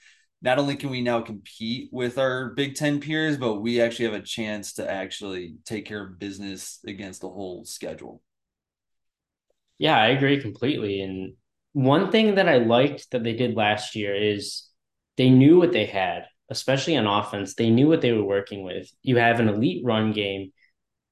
not 0.45 0.59
only 0.59 0.77
can 0.77 0.91
we 0.91 1.01
now 1.01 1.23
compete 1.23 1.89
with 1.91 2.19
our 2.19 2.51
Big 2.51 2.75
Ten 2.75 3.01
peers, 3.01 3.39
but 3.39 3.63
we 3.63 3.81
actually 3.81 4.05
have 4.05 4.15
a 4.15 4.21
chance 4.21 4.75
to 4.75 4.89
actually 4.89 5.57
take 5.65 5.87
care 5.87 6.05
of 6.05 6.19
business 6.19 6.81
against 6.87 7.23
the 7.23 7.31
whole 7.31 7.65
schedule. 7.65 8.21
Yeah, 9.79 9.97
I 9.97 10.09
agree 10.09 10.43
completely. 10.43 11.01
And 11.01 11.33
one 11.73 12.13
thing 12.13 12.35
that 12.35 12.47
I 12.47 12.59
liked 12.59 13.11
that 13.11 13.25
they 13.25 13.33
did 13.33 13.57
last 13.57 13.97
year 13.97 14.15
is 14.15 14.69
they 15.17 15.31
knew 15.31 15.59
what 15.59 15.73
they 15.73 15.87
had, 15.87 16.27
especially 16.51 16.99
on 16.99 17.07
offense. 17.07 17.55
They 17.55 17.71
knew 17.71 17.89
what 17.89 18.03
they 18.03 18.13
were 18.13 18.23
working 18.23 18.63
with. 18.65 18.91
You 19.03 19.17
have 19.17 19.41
an 19.41 19.49
elite 19.49 19.83
run 19.83 20.13
game, 20.13 20.53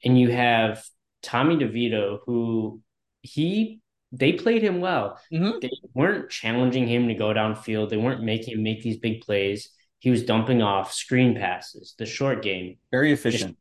and 0.05 0.20
you 0.20 0.31
have 0.31 0.84
Tommy 1.23 1.56
DeVito, 1.56 2.19
who 2.26 2.82
he 3.23 3.81
they 4.12 4.35
played 4.35 4.62
him 4.62 4.81
well. 4.81 5.19
Mm-hmm. 5.32 5.59
They 5.61 5.70
weren't 5.94 6.31
challenging 6.31 6.87
him 6.87 7.09
to 7.09 7.14
go 7.14 7.32
downfield. 7.32 7.88
They 7.88 7.97
weren't 7.97 8.23
making 8.23 8.55
him 8.55 8.62
make 8.62 8.82
these 8.82 8.99
big 8.99 9.23
plays. 9.23 9.70
He 10.00 10.11
was 10.11 10.25
dumping 10.25 10.62
off 10.62 10.93
screen 10.93 11.35
passes, 11.35 11.94
the 11.99 12.06
short 12.06 12.43
game. 12.43 12.76
Very 12.91 13.12
efficient. 13.12 13.56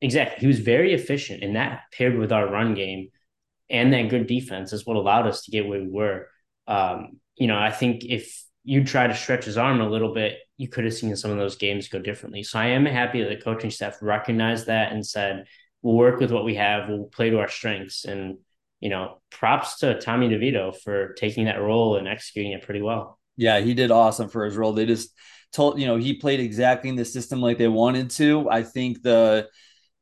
Exactly. 0.00 0.40
He 0.40 0.46
was 0.46 0.60
very 0.60 0.92
efficient. 0.92 1.42
And 1.42 1.56
that 1.56 1.82
paired 1.92 2.18
with 2.18 2.32
our 2.32 2.48
run 2.48 2.74
game 2.74 3.08
and 3.70 3.92
that 3.92 4.10
good 4.10 4.26
defense 4.26 4.72
is 4.72 4.86
what 4.86 4.96
allowed 4.96 5.26
us 5.26 5.44
to 5.44 5.50
get 5.50 5.66
where 5.66 5.80
we 5.80 5.88
were. 5.88 6.28
Um, 6.66 7.20
you 7.36 7.46
know, 7.46 7.58
I 7.58 7.70
think 7.70 8.04
if 8.04 8.44
you 8.64 8.84
try 8.84 9.06
to 9.06 9.16
stretch 9.16 9.44
his 9.44 9.56
arm 9.56 9.80
a 9.80 9.88
little 9.88 10.12
bit, 10.12 10.38
you 10.56 10.68
could 10.68 10.84
have 10.84 10.94
seen 10.94 11.14
some 11.16 11.30
of 11.30 11.38
those 11.38 11.56
games 11.56 11.88
go 11.88 11.98
differently. 11.98 12.42
So 12.42 12.58
I 12.58 12.66
am 12.66 12.84
happy 12.84 13.22
that 13.22 13.28
the 13.28 13.36
coaching 13.42 13.70
staff 13.70 13.98
recognized 14.02 14.66
that 14.66 14.92
and 14.92 15.06
said, 15.06 15.46
we'll 15.80 15.94
work 15.94 16.20
with 16.20 16.32
what 16.32 16.44
we 16.44 16.56
have, 16.56 16.88
we'll 16.88 17.04
play 17.04 17.30
to 17.30 17.38
our 17.38 17.48
strengths. 17.48 18.04
And 18.04 18.38
you 18.80 18.90
know, 18.90 19.20
props 19.30 19.78
to 19.78 20.00
Tommy 20.00 20.28
DeVito 20.28 20.76
for 20.76 21.12
taking 21.14 21.46
that 21.46 21.60
role 21.60 21.96
and 21.96 22.06
executing 22.06 22.52
it 22.52 22.62
pretty 22.62 22.82
well. 22.82 23.18
Yeah, 23.36 23.60
he 23.60 23.74
did 23.74 23.90
awesome 23.90 24.28
for 24.28 24.44
his 24.44 24.56
role. 24.56 24.72
They 24.72 24.86
just 24.86 25.12
told, 25.52 25.80
you 25.80 25.86
know, 25.86 25.96
he 25.96 26.14
played 26.14 26.40
exactly 26.40 26.90
in 26.90 26.96
the 26.96 27.04
system 27.04 27.40
like 27.40 27.58
they 27.58 27.68
wanted 27.68 28.10
to. 28.10 28.48
I 28.50 28.62
think 28.62 29.02
the, 29.02 29.48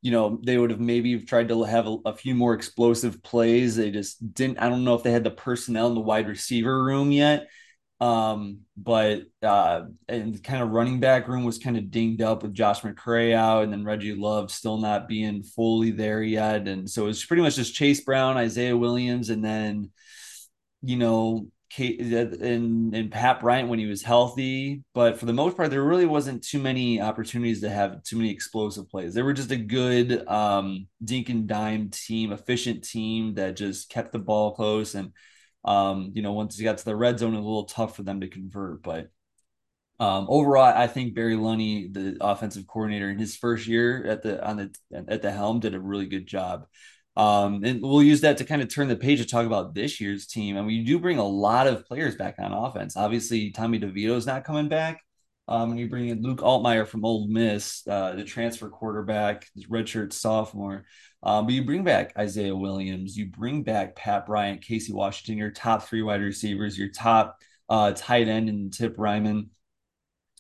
you 0.03 0.11
know, 0.11 0.41
they 0.45 0.59
would 0.59 0.71
have 0.71 0.81
maybe 0.81 1.19
tried 1.21 1.49
to 1.49 1.63
have 1.65 1.87
a, 1.87 1.97
a, 2.07 2.15
few 2.15 2.35
more 2.35 2.55
explosive 2.55 3.23
plays. 3.23 3.77
They 3.77 3.91
just 3.91 4.35
didn't. 4.35 4.59
I 4.59 4.69
don't 4.69 4.85
know 4.85 4.95
if 4.95 5.03
they 5.03 5.13
had 5.13 5.25
the 5.25 5.31
personnel 5.31 5.89
in 5.89 5.95
the 5.95 6.01
wide 6.01 6.29
receiver 6.29 6.83
room 6.83 7.11
yet. 7.13 7.49
Um, 7.99 8.61
but 8.77 9.23
uh, 9.43 9.85
and 10.09 10.43
kind 10.45 10.63
of 10.63 10.71
running 10.71 11.01
back 11.01 11.29
room 11.29 11.45
was 11.45 11.59
kind 11.59 11.79
of 11.79 11.91
dinged 11.91 12.21
up 12.21 12.43
with 12.43 12.53
Josh 12.53 12.83
McCray 12.83 13.35
out, 13.35 13.65
and 13.65 13.73
then 13.73 13.85
Reggie 13.85 14.15
Love 14.15 14.51
still 14.51 14.77
not 14.77 15.09
being 15.09 15.43
fully 15.43 15.93
there 15.93 16.23
yet, 16.23 16.69
and 16.69 16.89
so 16.89 17.07
it's 17.07 17.25
pretty 17.25 17.43
much 17.43 17.57
just 17.57 17.75
Chase 17.75 18.03
Brown, 18.03 18.37
Isaiah 18.37 18.77
Williams, 18.77 19.31
and 19.31 19.43
then 19.43 19.91
you 20.83 20.97
know 20.97 21.49
Kate 21.71 22.01
and 22.01 22.95
and 22.95 23.11
Pat 23.11 23.41
Bryant 23.41 23.69
when 23.69 23.79
he 23.79 23.87
was 23.87 24.03
healthy. 24.03 24.83
But 24.95 25.19
for 25.19 25.25
the 25.25 25.33
most 25.33 25.57
part, 25.57 25.71
there 25.71 25.83
really 25.83 26.07
wasn't 26.07 26.45
too 26.45 26.59
many 26.59 27.01
opportunities 27.01 27.63
to 27.63 27.71
have 27.71 28.03
too 28.03 28.17
many 28.17 28.31
explosive 28.31 28.91
plays. 28.91 29.15
They 29.15 29.23
were 29.23 29.33
just 29.33 29.51
a 29.51 29.57
good 29.57 30.27
um, 30.29 30.87
dink 31.03 31.31
and 31.31 31.47
dime 31.47 31.89
team, 31.91 32.33
efficient 32.33 32.85
team 32.85 33.35
that 33.35 33.57
just 33.57 33.89
kept 33.89 34.13
the 34.13 34.19
ball 34.19 34.55
close 34.55 34.95
and 34.95 35.13
um, 35.67 36.13
you 36.15 36.23
know, 36.23 36.33
once 36.33 36.57
he 36.57 36.65
got 36.65 36.79
to 36.79 36.85
the 36.85 36.97
red 36.97 37.19
zone, 37.19 37.35
it 37.35 37.39
was 37.39 37.45
a 37.45 37.49
little 37.49 37.65
tough 37.65 37.97
for 37.97 38.05
them 38.05 38.21
to 38.21 38.29
convert. 38.29 38.83
But 38.83 39.11
um, 39.99 40.27
overall, 40.29 40.65
I 40.65 40.87
think 40.87 41.15
Barry 41.15 41.35
Lunney, 41.35 41.93
the 41.93 42.17
offensive 42.21 42.67
coordinator, 42.67 43.11
in 43.11 43.19
his 43.19 43.37
first 43.37 43.67
year 43.67 44.07
at 44.07 44.23
the 44.23 44.47
on 44.47 44.57
the 44.57 44.75
at 45.09 45.23
the 45.23 45.33
helm, 45.33 45.61
did 45.61 45.75
a 45.75 45.81
really 45.81 46.07
good 46.07 46.27
job. 46.27 46.67
Um, 47.17 47.65
and 47.65 47.81
we'll 47.83 48.03
use 48.03 48.21
that 48.21 48.37
to 48.39 48.45
kind 48.45 48.61
of 48.61 48.73
turn 48.73 48.89
the 48.89 48.97
page 48.97 49.21
to 49.21 49.27
talk 49.27 49.47
about 49.47 49.75
this 49.75 50.01
year's 50.01 50.27
team. 50.27 50.57
And 50.57 50.67
we 50.67 50.85
do 50.85 50.99
bring 50.99 51.19
a 51.19 51.25
lot 51.25 51.67
of 51.67 51.87
players 51.87 52.15
back 52.15 52.37
on 52.39 52.53
offense. 52.53 52.97
Obviously, 52.97 53.51
Tommy 53.51 53.81
DeVito 53.81 54.17
is 54.17 54.27
not 54.27 54.45
coming 54.45 54.69
back. 54.69 55.01
Um, 55.49 55.71
and 55.71 55.79
you 55.79 55.89
bring 55.89 56.09
in 56.09 56.23
Luke 56.23 56.41
Altmyer 56.41 56.87
from 56.87 57.05
Ole 57.05 57.29
Miss, 57.29 57.87
uh, 57.87 58.15
the 58.17 58.25
transfer 58.25 58.69
quarterback, 58.69 59.47
redshirt 59.71 60.13
sophomore. 60.13 60.87
Um, 61.23 61.47
but 61.47 61.55
you 61.55 61.65
bring 61.65 61.85
back 61.85 62.13
Isaiah 62.19 62.57
Williams, 62.57 63.17
you 63.17 63.27
bring 63.27 63.63
back 63.63 63.95
Pat 63.95 64.27
Bryant, 64.27 64.63
Casey 64.63 64.93
Washington, 64.93 65.39
your 65.39 65.51
top 65.51 65.85
three 65.85 66.03
wide 66.03 66.21
receivers, 66.21 66.77
your 66.77 66.89
top 66.89 67.39
uh, 67.69 67.93
tight 67.93 68.29
end, 68.29 68.49
and 68.49 68.73
Tip 68.73 68.97
Reiman. 68.97 69.49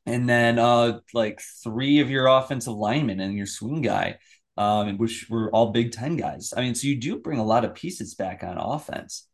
And 0.06 0.28
then 0.28 0.58
uh, 0.58 1.00
like 1.12 1.40
three 1.64 2.00
of 2.00 2.10
your 2.10 2.26
offensive 2.26 2.75
linemen 2.75 3.20
and 3.20 3.36
your 3.36 3.46
swing 3.46 3.82
guy, 3.82 4.18
um, 4.56 4.98
which 4.98 5.26
were 5.28 5.50
all 5.50 5.72
Big 5.72 5.92
Ten 5.92 6.16
guys. 6.16 6.52
I 6.56 6.60
mean, 6.60 6.75
so 6.75 6.86
you 6.86 6.96
do 6.96 7.18
bring 7.18 7.38
a 7.38 7.44
lot 7.44 7.64
of 7.64 7.75
pieces 7.75 8.14
back 8.14 8.44
on 8.44 8.56
offense. 8.58 9.28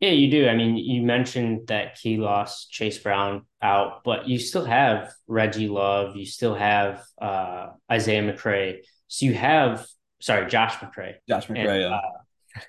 Yeah, 0.00 0.10
you 0.10 0.30
do. 0.30 0.48
I 0.48 0.56
mean, 0.56 0.76
you 0.76 1.02
mentioned 1.02 1.68
that 1.68 1.96
key 1.96 2.16
loss, 2.16 2.66
Chase 2.66 2.98
Brown 2.98 3.46
out, 3.62 4.02
but 4.04 4.28
you 4.28 4.38
still 4.38 4.64
have 4.64 5.12
Reggie 5.28 5.68
Love, 5.68 6.16
you 6.16 6.26
still 6.26 6.54
have 6.54 7.04
uh, 7.20 7.68
Isaiah 7.90 8.22
McCray. 8.22 8.78
So 9.06 9.26
you 9.26 9.34
have, 9.34 9.86
sorry, 10.20 10.50
Josh 10.50 10.74
McCray. 10.76 11.14
Josh 11.28 11.46
McCray, 11.46 11.68
and, 11.68 11.80
yeah. 11.82 11.96
Uh, 11.96 12.60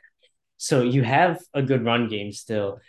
so 0.57 0.83
you 0.83 1.01
have 1.01 1.39
a 1.53 1.63
good 1.63 1.83
run 1.83 2.09
game 2.09 2.31
still. 2.31 2.79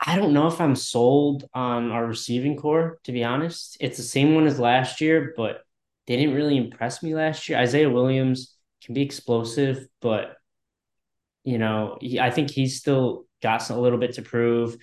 I 0.00 0.16
don't 0.16 0.32
know 0.32 0.46
if 0.46 0.60
I'm 0.60 0.76
sold 0.76 1.48
on 1.52 1.90
our 1.90 2.06
receiving 2.06 2.56
core, 2.56 2.98
to 3.04 3.12
be 3.12 3.24
honest. 3.24 3.76
It's 3.80 3.96
the 3.96 4.02
same 4.04 4.34
one 4.34 4.46
as 4.46 4.60
last 4.60 5.00
year, 5.00 5.34
but 5.36 5.62
they 6.06 6.16
didn't 6.16 6.34
really 6.34 6.56
impress 6.56 7.02
me 7.02 7.14
last 7.14 7.48
year. 7.48 7.58
Isaiah 7.58 7.90
Williams 7.90 8.54
can 8.84 8.94
be 8.94 9.02
explosive, 9.02 9.86
but 10.00 10.36
you 11.42 11.58
know, 11.58 11.98
he, 12.00 12.20
I 12.20 12.30
think 12.30 12.50
he's 12.50 12.78
still 12.78 13.26
got 13.44 13.70
a 13.70 13.78
little 13.78 13.98
bit 13.98 14.14
to 14.14 14.22
prove. 14.22 14.76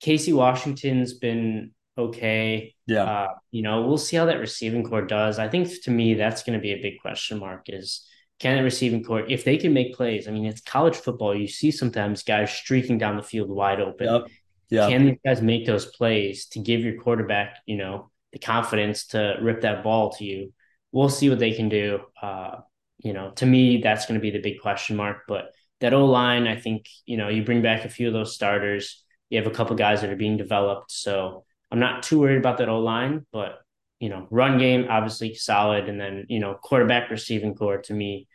Casey 0.00 0.32
Washington's 0.32 1.14
been 1.14 1.72
okay. 1.96 2.74
Yeah. 2.86 3.04
Uh, 3.04 3.28
you 3.50 3.62
know, 3.62 3.86
we'll 3.86 3.98
see 3.98 4.16
how 4.16 4.24
that 4.24 4.40
receiving 4.40 4.84
core 4.84 5.06
does. 5.06 5.38
I 5.38 5.48
think 5.48 5.68
to 5.84 5.90
me, 5.90 6.14
that's 6.14 6.42
going 6.42 6.58
to 6.58 6.62
be 6.62 6.72
a 6.72 6.82
big 6.82 7.00
question 7.00 7.38
mark 7.38 7.66
is 7.68 8.06
can 8.40 8.56
the 8.56 8.64
receiving 8.64 9.04
core, 9.04 9.24
if 9.28 9.44
they 9.44 9.56
can 9.58 9.72
make 9.72 9.94
plays, 9.94 10.26
I 10.26 10.32
mean, 10.32 10.46
it's 10.46 10.60
college 10.60 10.96
football. 10.96 11.36
You 11.36 11.46
see 11.46 11.70
sometimes 11.70 12.24
guys 12.24 12.50
streaking 12.52 12.98
down 12.98 13.16
the 13.16 13.22
field 13.22 13.48
wide 13.48 13.80
open. 13.80 14.06
Yep. 14.06 14.22
Yeah. 14.70 14.88
Can 14.88 15.06
these 15.06 15.18
guys 15.24 15.42
make 15.42 15.66
those 15.66 15.86
plays 15.86 16.46
to 16.48 16.58
give 16.58 16.80
your 16.80 17.00
quarterback, 17.00 17.58
you 17.66 17.76
know, 17.76 18.10
the 18.32 18.38
confidence 18.38 19.06
to 19.08 19.36
rip 19.40 19.60
that 19.60 19.84
ball 19.84 20.10
to 20.14 20.24
you? 20.24 20.52
We'll 20.90 21.10
see 21.10 21.28
what 21.28 21.38
they 21.38 21.52
can 21.52 21.68
do. 21.68 22.00
Uh, 22.20 22.56
you 22.98 23.12
know, 23.12 23.30
to 23.36 23.46
me, 23.46 23.80
that's 23.82 24.06
going 24.06 24.18
to 24.18 24.22
be 24.22 24.30
the 24.30 24.40
big 24.40 24.60
question 24.60 24.96
mark. 24.96 25.22
But 25.28 25.52
that 25.84 25.92
O 25.92 26.06
line, 26.06 26.46
I 26.46 26.56
think, 26.56 26.86
you 27.04 27.18
know, 27.18 27.28
you 27.28 27.44
bring 27.44 27.60
back 27.60 27.84
a 27.84 27.90
few 27.90 28.06
of 28.06 28.14
those 28.14 28.34
starters. 28.34 29.04
You 29.28 29.36
have 29.36 29.46
a 29.46 29.54
couple 29.54 29.76
guys 29.76 30.00
that 30.00 30.08
are 30.08 30.16
being 30.16 30.38
developed. 30.38 30.90
So 30.90 31.44
I'm 31.70 31.78
not 31.78 32.02
too 32.02 32.20
worried 32.20 32.38
about 32.38 32.56
that 32.58 32.70
O 32.70 32.80
line, 32.80 33.26
but 33.32 33.58
you 34.00 34.08
know, 34.08 34.26
run 34.30 34.56
game 34.56 34.86
obviously 34.88 35.34
solid, 35.34 35.90
and 35.90 36.00
then 36.00 36.24
you 36.30 36.40
know, 36.40 36.54
quarterback 36.54 37.10
receiving 37.10 37.54
core 37.54 37.82
to 37.82 37.92
me, 37.92 38.26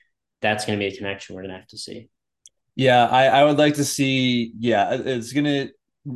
that's 0.41 0.65
going 0.65 0.77
to 0.77 0.83
be 0.83 0.93
a 0.93 0.95
connection 0.95 1.35
we're 1.35 1.41
going 1.41 1.53
to 1.53 1.57
have 1.57 1.67
to 1.69 1.77
see. 1.77 2.09
Yeah, 2.75 3.07
I, 3.07 3.25
I 3.25 3.43
would 3.43 3.57
like 3.57 3.73
to 3.75 3.83
see. 3.83 4.53
Yeah, 4.59 4.93
it's 4.93 5.33
going 5.33 5.45
to 5.45 5.69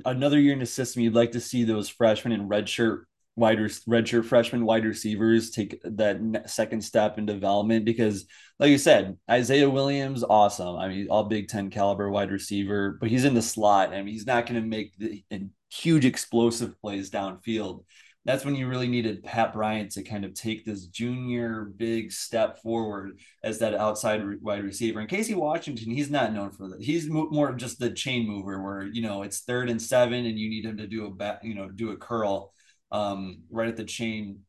another 0.05 0.39
year 0.39 0.53
in 0.53 0.59
the 0.59 0.67
system. 0.67 1.01
You'd 1.01 1.15
like 1.15 1.31
to 1.31 1.41
see 1.41 1.63
those 1.63 1.89
freshmen 1.89 2.31
in 2.31 2.47
redshirt 2.47 3.05
wide 3.35 3.57
redshirt 3.57 4.25
freshman 4.25 4.63
wide 4.63 4.85
receivers 4.85 5.49
take 5.49 5.81
that 5.83 6.43
second 6.45 6.81
step 6.81 7.17
in 7.17 7.25
development 7.25 7.83
because 7.83 8.25
like 8.59 8.69
you 8.69 8.77
said 8.77 9.17
isaiah 9.29 9.69
williams 9.69 10.23
awesome. 10.23 10.75
I 10.77 10.87
mean 10.87 11.07
all 11.09 11.23
big 11.23 11.47
10 11.47 11.71
caliber 11.71 12.11
wide 12.11 12.31
receiver 12.31 12.97
but 12.99 13.09
he's 13.09 13.25
in 13.25 13.33
the 13.33 13.41
slot. 13.41 13.89
I 13.89 13.95
and 13.95 14.05
mean, 14.05 14.13
he's 14.13 14.27
not 14.27 14.45
going 14.45 14.61
to 14.61 14.67
make 14.67 14.97
the 14.97 15.23
huge 15.71 16.05
explosive 16.05 16.79
plays 16.79 17.09
downfield. 17.09 17.85
That's 18.25 18.45
when 18.45 18.55
you 18.55 18.69
really 18.69 18.87
needed 18.87 19.23
pat 19.23 19.51
bryant 19.51 19.91
to 19.93 20.03
kind 20.03 20.23
of 20.23 20.33
take 20.33 20.63
this 20.63 20.85
junior 20.85 21.73
big 21.75 22.11
step 22.11 22.61
forward 22.61 23.19
as 23.43 23.59
that 23.59 23.73
outside 23.73 24.23
wide 24.41 24.63
receiver. 24.63 24.99
And 24.99 25.09
casey 25.09 25.33
washington 25.33 25.89
he's 25.89 26.11
not 26.11 26.33
known 26.33 26.51
for 26.51 26.69
that. 26.69 26.83
He's 26.83 27.09
more 27.09 27.51
just 27.53 27.79
the 27.79 27.89
chain 27.89 28.27
mover 28.27 28.61
where 28.61 28.83
you 28.83 29.01
know 29.01 29.23
it's 29.23 29.39
third 29.39 29.71
and 29.71 29.81
seven 29.81 30.27
and 30.27 30.37
you 30.37 30.49
need 30.49 30.65
him 30.65 30.77
to 30.77 30.87
do 30.87 31.07
a 31.07 31.09
back 31.09 31.39
you 31.43 31.55
know 31.55 31.67
do 31.69 31.89
a 31.89 31.97
curl 31.97 32.53
um, 32.93 33.39
right 33.50 33.67
at 33.67 33.75
the 33.75 33.83
chain 33.83 34.39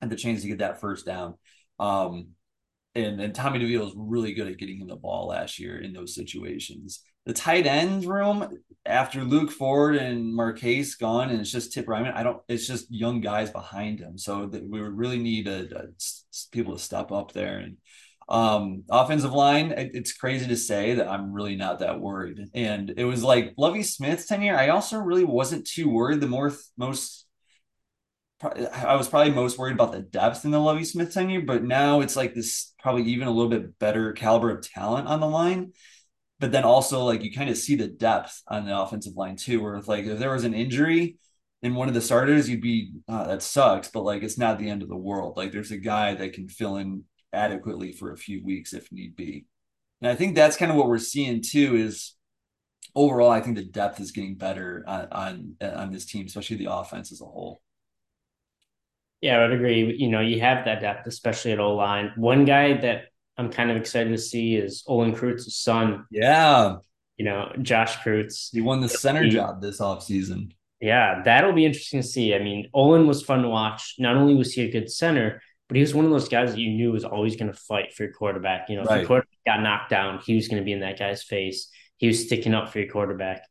and 0.00 0.10
the 0.10 0.16
chains 0.16 0.42
to 0.42 0.48
get 0.48 0.58
that 0.58 0.80
first 0.80 1.04
down. 1.04 1.34
Um, 1.78 2.28
and, 2.94 3.20
and 3.20 3.34
Tommy 3.34 3.58
DeVito 3.58 3.86
is 3.86 3.92
really 3.94 4.32
good 4.32 4.48
at 4.48 4.56
getting 4.56 4.80
him 4.80 4.88
the 4.88 4.96
ball 4.96 5.26
last 5.26 5.58
year 5.58 5.78
in 5.78 5.92
those 5.92 6.14
situations. 6.14 7.02
The 7.26 7.34
tight 7.34 7.66
end 7.66 8.04
room 8.04 8.48
after 8.86 9.24
Luke 9.24 9.50
Ford 9.50 9.96
and 9.96 10.32
Marquise 10.32 10.94
gone, 10.94 11.28
and 11.28 11.40
it's 11.40 11.50
just 11.50 11.72
Tip 11.72 11.86
Reiman. 11.86 12.14
I 12.14 12.22
don't. 12.22 12.40
It's 12.48 12.68
just 12.68 12.86
young 12.88 13.20
guys 13.20 13.50
behind 13.50 13.98
him, 13.98 14.16
so 14.16 14.46
that 14.46 14.62
we 14.62 14.80
would 14.80 14.96
really 14.96 15.18
need 15.18 15.48
a, 15.48 15.64
a, 15.76 15.86
people 16.52 16.74
to 16.74 16.78
step 16.78 17.10
up 17.10 17.32
there. 17.32 17.58
And 17.58 17.78
um, 18.28 18.84
offensive 18.88 19.32
line, 19.32 19.72
it, 19.72 19.90
it's 19.94 20.12
crazy 20.12 20.46
to 20.46 20.56
say 20.56 20.94
that 20.94 21.08
I'm 21.08 21.32
really 21.32 21.56
not 21.56 21.80
that 21.80 22.00
worried. 22.00 22.48
And 22.54 22.94
it 22.96 23.04
was 23.04 23.24
like 23.24 23.54
Lovie 23.58 23.82
Smith's 23.82 24.26
tenure. 24.26 24.56
I 24.56 24.68
also 24.68 24.98
really 24.98 25.24
wasn't 25.24 25.66
too 25.66 25.88
worried. 25.88 26.20
The 26.20 26.28
more 26.28 26.52
most 26.78 27.25
I 28.42 28.96
was 28.96 29.08
probably 29.08 29.32
most 29.32 29.58
worried 29.58 29.74
about 29.74 29.92
the 29.92 30.00
depth 30.00 30.44
in 30.44 30.50
the 30.50 30.60
Lovie 30.60 30.84
Smith 30.84 31.12
tenure, 31.12 31.40
but 31.40 31.64
now 31.64 32.00
it's 32.00 32.16
like 32.16 32.34
this 32.34 32.74
probably 32.78 33.04
even 33.04 33.28
a 33.28 33.30
little 33.30 33.50
bit 33.50 33.78
better 33.78 34.12
caliber 34.12 34.50
of 34.50 34.68
talent 34.68 35.08
on 35.08 35.20
the 35.20 35.28
line. 35.28 35.72
But 36.38 36.52
then 36.52 36.64
also 36.64 37.04
like 37.04 37.22
you 37.22 37.32
kind 37.32 37.48
of 37.48 37.56
see 37.56 37.76
the 37.76 37.88
depth 37.88 38.42
on 38.46 38.66
the 38.66 38.78
offensive 38.78 39.16
line 39.16 39.36
too, 39.36 39.62
where 39.62 39.76
it's 39.76 39.88
like 39.88 40.04
if 40.04 40.18
there 40.18 40.32
was 40.32 40.44
an 40.44 40.52
injury 40.52 41.16
in 41.62 41.74
one 41.74 41.88
of 41.88 41.94
the 41.94 42.02
starters, 42.02 42.48
you'd 42.48 42.60
be 42.60 42.92
oh, 43.08 43.26
that 43.26 43.42
sucks, 43.42 43.88
but 43.88 44.04
like 44.04 44.22
it's 44.22 44.38
not 44.38 44.58
the 44.58 44.68
end 44.68 44.82
of 44.82 44.90
the 44.90 44.96
world. 44.96 45.38
Like 45.38 45.50
there's 45.50 45.70
a 45.70 45.78
guy 45.78 46.12
that 46.14 46.34
can 46.34 46.48
fill 46.48 46.76
in 46.76 47.04
adequately 47.32 47.92
for 47.92 48.12
a 48.12 48.18
few 48.18 48.44
weeks 48.44 48.74
if 48.74 48.92
need 48.92 49.16
be. 49.16 49.46
And 50.02 50.10
I 50.10 50.14
think 50.14 50.34
that's 50.34 50.58
kind 50.58 50.70
of 50.70 50.76
what 50.76 50.88
we're 50.88 50.98
seeing 50.98 51.40
too 51.42 51.74
is 51.76 52.14
overall, 52.94 53.30
I 53.30 53.40
think 53.40 53.56
the 53.56 53.64
depth 53.64 53.98
is 53.98 54.12
getting 54.12 54.34
better 54.36 54.84
on 54.86 55.08
on, 55.10 55.56
on 55.62 55.92
this 55.92 56.04
team, 56.04 56.26
especially 56.26 56.58
the 56.58 56.72
offense 56.72 57.12
as 57.12 57.22
a 57.22 57.24
whole. 57.24 57.62
Yeah, 59.20 59.38
I 59.38 59.42
would 59.42 59.52
agree. 59.52 59.96
You 59.96 60.08
know, 60.08 60.20
you 60.20 60.40
have 60.40 60.64
that 60.66 60.80
depth, 60.80 61.06
especially 61.06 61.52
at 61.52 61.60
O 61.60 61.74
line. 61.74 62.12
One 62.16 62.44
guy 62.44 62.74
that 62.80 63.06
I'm 63.36 63.50
kind 63.50 63.70
of 63.70 63.76
excited 63.76 64.10
to 64.10 64.18
see 64.18 64.56
is 64.56 64.84
Olin 64.86 65.14
Kreutz's 65.14 65.56
son. 65.56 66.04
Yeah. 66.10 66.76
You 67.16 67.24
know, 67.24 67.52
Josh 67.62 67.96
Kreutz. 67.98 68.50
He 68.52 68.60
won 68.60 68.80
the 68.80 68.88
center 68.88 69.22
he, 69.22 69.30
job 69.30 69.62
this 69.62 69.80
offseason. 69.80 70.52
Yeah, 70.80 71.22
that'll 71.24 71.54
be 71.54 71.64
interesting 71.64 72.02
to 72.02 72.06
see. 72.06 72.34
I 72.34 72.38
mean, 72.38 72.68
Olin 72.74 73.06
was 73.06 73.22
fun 73.22 73.42
to 73.42 73.48
watch. 73.48 73.94
Not 73.98 74.16
only 74.16 74.34
was 74.34 74.52
he 74.52 74.62
a 74.62 74.70
good 74.70 74.90
center, 74.90 75.40
but 75.68 75.76
he 75.76 75.80
was 75.80 75.94
one 75.94 76.04
of 76.04 76.10
those 76.10 76.28
guys 76.28 76.52
that 76.52 76.60
you 76.60 76.70
knew 76.70 76.92
was 76.92 77.04
always 77.04 77.36
going 77.36 77.50
to 77.50 77.58
fight 77.58 77.94
for 77.94 78.04
your 78.04 78.12
quarterback. 78.12 78.68
You 78.68 78.76
know, 78.76 78.82
if 78.82 78.88
right. 78.88 78.98
your 78.98 79.06
quarterback 79.06 79.38
got 79.46 79.62
knocked 79.62 79.90
down, 79.90 80.20
he 80.24 80.34
was 80.34 80.48
going 80.48 80.60
to 80.60 80.64
be 80.64 80.72
in 80.72 80.80
that 80.80 80.98
guy's 80.98 81.22
face. 81.22 81.70
He 81.96 82.06
was 82.06 82.24
sticking 82.24 82.54
up 82.54 82.68
for 82.68 82.78
your 82.78 82.90
quarterback. 82.90 83.42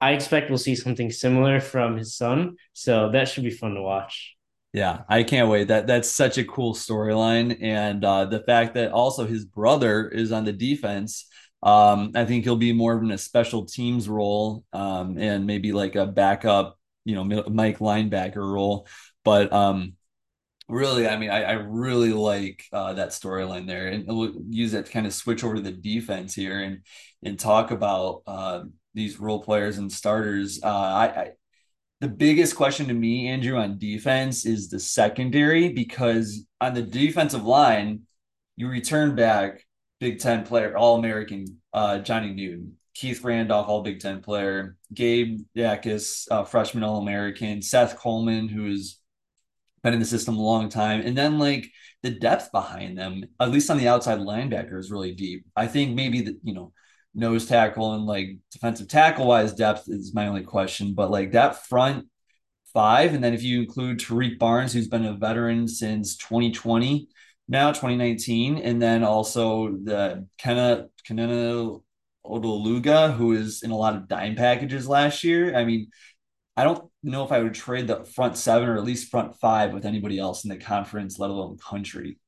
I 0.00 0.12
expect 0.12 0.48
we'll 0.48 0.58
see 0.58 0.76
something 0.76 1.10
similar 1.10 1.60
from 1.60 1.96
his 1.96 2.16
son. 2.16 2.56
So 2.72 3.10
that 3.10 3.28
should 3.28 3.44
be 3.44 3.50
fun 3.50 3.74
to 3.74 3.82
watch. 3.82 4.36
Yeah, 4.72 5.02
I 5.08 5.24
can't 5.24 5.48
wait. 5.48 5.68
That 5.68 5.88
that's 5.88 6.08
such 6.08 6.38
a 6.38 6.44
cool 6.44 6.74
storyline, 6.74 7.58
and 7.60 8.04
uh, 8.04 8.26
the 8.26 8.40
fact 8.40 8.74
that 8.74 8.92
also 8.92 9.26
his 9.26 9.44
brother 9.44 10.08
is 10.08 10.30
on 10.30 10.44
the 10.44 10.52
defense. 10.52 11.26
Um, 11.62 12.12
I 12.14 12.24
think 12.24 12.44
he'll 12.44 12.56
be 12.56 12.72
more 12.72 12.94
of 12.96 13.02
in 13.02 13.10
a 13.10 13.18
special 13.18 13.64
teams 13.66 14.08
role, 14.08 14.64
um, 14.72 15.18
and 15.18 15.44
maybe 15.46 15.72
like 15.72 15.96
a 15.96 16.06
backup, 16.06 16.78
you 17.04 17.14
know, 17.16 17.24
Mike 17.50 17.78
linebacker 17.80 18.36
role. 18.36 18.86
But 19.24 19.52
um, 19.52 19.94
really, 20.68 21.08
I 21.08 21.16
mean, 21.18 21.30
I, 21.30 21.44
I 21.44 21.52
really 21.54 22.12
like 22.12 22.64
uh, 22.72 22.94
that 22.94 23.10
storyline 23.10 23.66
there, 23.66 23.88
and 23.88 24.06
we'll 24.08 24.34
use 24.50 24.72
that 24.72 24.86
to 24.86 24.92
kind 24.92 25.06
of 25.06 25.14
switch 25.14 25.44
over 25.44 25.56
to 25.56 25.62
the 25.62 25.72
defense 25.72 26.34
here 26.34 26.60
and 26.60 26.80
and 27.22 27.38
talk 27.38 27.70
about 27.72 28.22
uh, 28.26 28.64
these 28.94 29.20
role 29.20 29.42
players 29.42 29.78
and 29.78 29.92
starters. 29.92 30.60
Uh, 30.62 30.68
I, 30.68 31.04
I 31.06 31.30
the 32.00 32.08
biggest 32.08 32.56
question 32.56 32.88
to 32.88 32.94
me, 32.94 33.28
Andrew, 33.28 33.58
on 33.58 33.78
defense 33.78 34.46
is 34.46 34.70
the 34.70 34.80
secondary 34.80 35.68
because 35.68 36.46
on 36.60 36.72
the 36.72 36.82
defensive 36.82 37.44
line, 37.44 38.02
you 38.56 38.68
return 38.68 39.14
back 39.14 39.66
Big 40.00 40.18
Ten 40.18 40.44
player, 40.44 40.76
All 40.76 40.98
American 40.98 41.60
uh, 41.74 41.98
Johnny 41.98 42.32
Newton, 42.32 42.76
Keith 42.94 43.22
Randolph, 43.22 43.68
All 43.68 43.82
Big 43.82 44.00
Ten 44.00 44.22
player, 44.22 44.76
Gabe 44.94 45.40
Jacas, 45.54 46.26
uh, 46.30 46.44
freshman 46.44 46.84
All 46.84 47.02
American, 47.02 47.60
Seth 47.60 47.98
Coleman, 47.98 48.48
who 48.48 48.70
has 48.70 48.98
been 49.82 49.92
in 49.92 50.00
the 50.00 50.06
system 50.06 50.36
a 50.36 50.42
long 50.42 50.70
time, 50.70 51.02
and 51.02 51.16
then 51.16 51.38
like 51.38 51.70
the 52.02 52.10
depth 52.10 52.50
behind 52.50 52.96
them, 52.96 53.24
at 53.38 53.50
least 53.50 53.70
on 53.70 53.76
the 53.76 53.88
outside 53.88 54.18
linebacker, 54.18 54.78
is 54.78 54.90
really 54.90 55.12
deep. 55.12 55.44
I 55.54 55.66
think 55.66 55.94
maybe 55.94 56.22
that 56.22 56.38
you 56.42 56.54
know 56.54 56.72
nose 57.14 57.46
tackle 57.46 57.94
and 57.94 58.04
like 58.04 58.38
defensive 58.52 58.88
tackle 58.88 59.26
wise 59.26 59.52
depth 59.52 59.84
is 59.88 60.14
my 60.14 60.26
only 60.28 60.42
question. 60.42 60.94
But 60.94 61.10
like 61.10 61.32
that 61.32 61.66
front 61.66 62.06
five, 62.72 63.14
and 63.14 63.22
then 63.22 63.34
if 63.34 63.42
you 63.42 63.60
include 63.60 63.98
Tarique 63.98 64.38
Barnes, 64.38 64.72
who's 64.72 64.88
been 64.88 65.04
a 65.04 65.14
veteran 65.14 65.66
since 65.66 66.16
2020, 66.16 67.08
now 67.48 67.70
2019, 67.72 68.58
and 68.58 68.80
then 68.80 69.02
also 69.02 69.72
the 69.72 70.26
Kenna 70.38 70.86
Kenna 71.04 71.78
Odeluga, 72.24 73.14
who 73.14 73.32
is 73.32 73.62
in 73.62 73.70
a 73.70 73.76
lot 73.76 73.96
of 73.96 74.08
dime 74.08 74.36
packages 74.36 74.88
last 74.88 75.24
year. 75.24 75.56
I 75.56 75.64
mean, 75.64 75.88
I 76.56 76.64
don't 76.64 76.90
know 77.02 77.24
if 77.24 77.32
I 77.32 77.40
would 77.40 77.54
trade 77.54 77.86
the 77.86 78.04
front 78.04 78.36
seven 78.36 78.68
or 78.68 78.76
at 78.76 78.84
least 78.84 79.10
front 79.10 79.38
five 79.40 79.72
with 79.72 79.84
anybody 79.84 80.18
else 80.18 80.44
in 80.44 80.50
the 80.50 80.56
conference, 80.56 81.18
let 81.18 81.30
alone 81.30 81.56
country. 81.58 82.18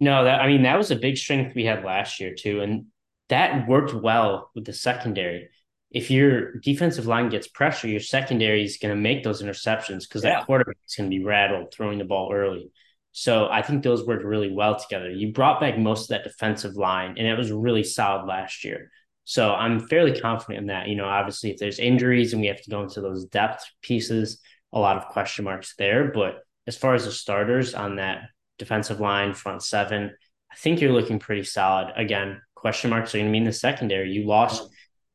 No, 0.00 0.24
that 0.24 0.40
I 0.40 0.46
mean 0.46 0.62
that 0.62 0.78
was 0.78 0.90
a 0.90 0.96
big 0.96 1.16
strength 1.16 1.54
we 1.54 1.64
had 1.64 1.84
last 1.84 2.20
year 2.20 2.34
too, 2.34 2.60
and 2.60 2.86
that 3.28 3.68
worked 3.68 3.94
well 3.94 4.50
with 4.54 4.64
the 4.64 4.72
secondary. 4.72 5.48
If 5.90 6.10
your 6.10 6.56
defensive 6.58 7.06
line 7.06 7.30
gets 7.30 7.48
pressure, 7.48 7.88
your 7.88 8.00
secondary 8.00 8.64
is 8.64 8.76
going 8.76 8.94
to 8.94 9.00
make 9.00 9.24
those 9.24 9.42
interceptions 9.42 10.02
because 10.02 10.22
yeah. 10.22 10.36
that 10.36 10.46
quarterback 10.46 10.76
is 10.86 10.94
going 10.94 11.10
to 11.10 11.16
be 11.16 11.24
rattled 11.24 11.72
throwing 11.72 11.98
the 11.98 12.04
ball 12.04 12.32
early. 12.32 12.70
So 13.12 13.48
I 13.48 13.62
think 13.62 13.82
those 13.82 14.06
worked 14.06 14.24
really 14.24 14.52
well 14.52 14.78
together. 14.78 15.10
You 15.10 15.32
brought 15.32 15.60
back 15.60 15.78
most 15.78 16.04
of 16.04 16.08
that 16.08 16.24
defensive 16.24 16.76
line, 16.76 17.14
and 17.18 17.26
it 17.26 17.38
was 17.38 17.50
really 17.50 17.82
solid 17.82 18.26
last 18.26 18.64
year. 18.64 18.90
So 19.24 19.52
I'm 19.52 19.80
fairly 19.80 20.18
confident 20.20 20.60
in 20.60 20.66
that. 20.66 20.88
You 20.88 20.96
know, 20.96 21.06
obviously, 21.06 21.50
if 21.50 21.58
there's 21.58 21.78
injuries 21.78 22.32
and 22.32 22.40
we 22.40 22.48
have 22.48 22.62
to 22.62 22.70
go 22.70 22.82
into 22.82 23.00
those 23.00 23.24
depth 23.26 23.64
pieces, 23.82 24.40
a 24.72 24.78
lot 24.78 24.96
of 24.98 25.08
question 25.08 25.44
marks 25.44 25.74
there. 25.76 26.12
But 26.12 26.40
as 26.66 26.76
far 26.76 26.94
as 26.94 27.06
the 27.06 27.12
starters 27.12 27.74
on 27.74 27.96
that 27.96 28.22
defensive 28.58 29.00
line, 29.00 29.34
front 29.34 29.62
seven, 29.62 30.12
I 30.50 30.54
think 30.56 30.80
you're 30.80 30.92
looking 30.92 31.18
pretty 31.18 31.44
solid. 31.44 31.92
Again, 31.96 32.40
question 32.60 32.90
marks 32.90 33.14
are 33.14 33.18
going 33.18 33.26
to 33.26 33.32
be 33.32 33.38
in 33.38 33.44
the 33.44 33.52
secondary. 33.52 34.10
You 34.10 34.26
lost 34.26 34.68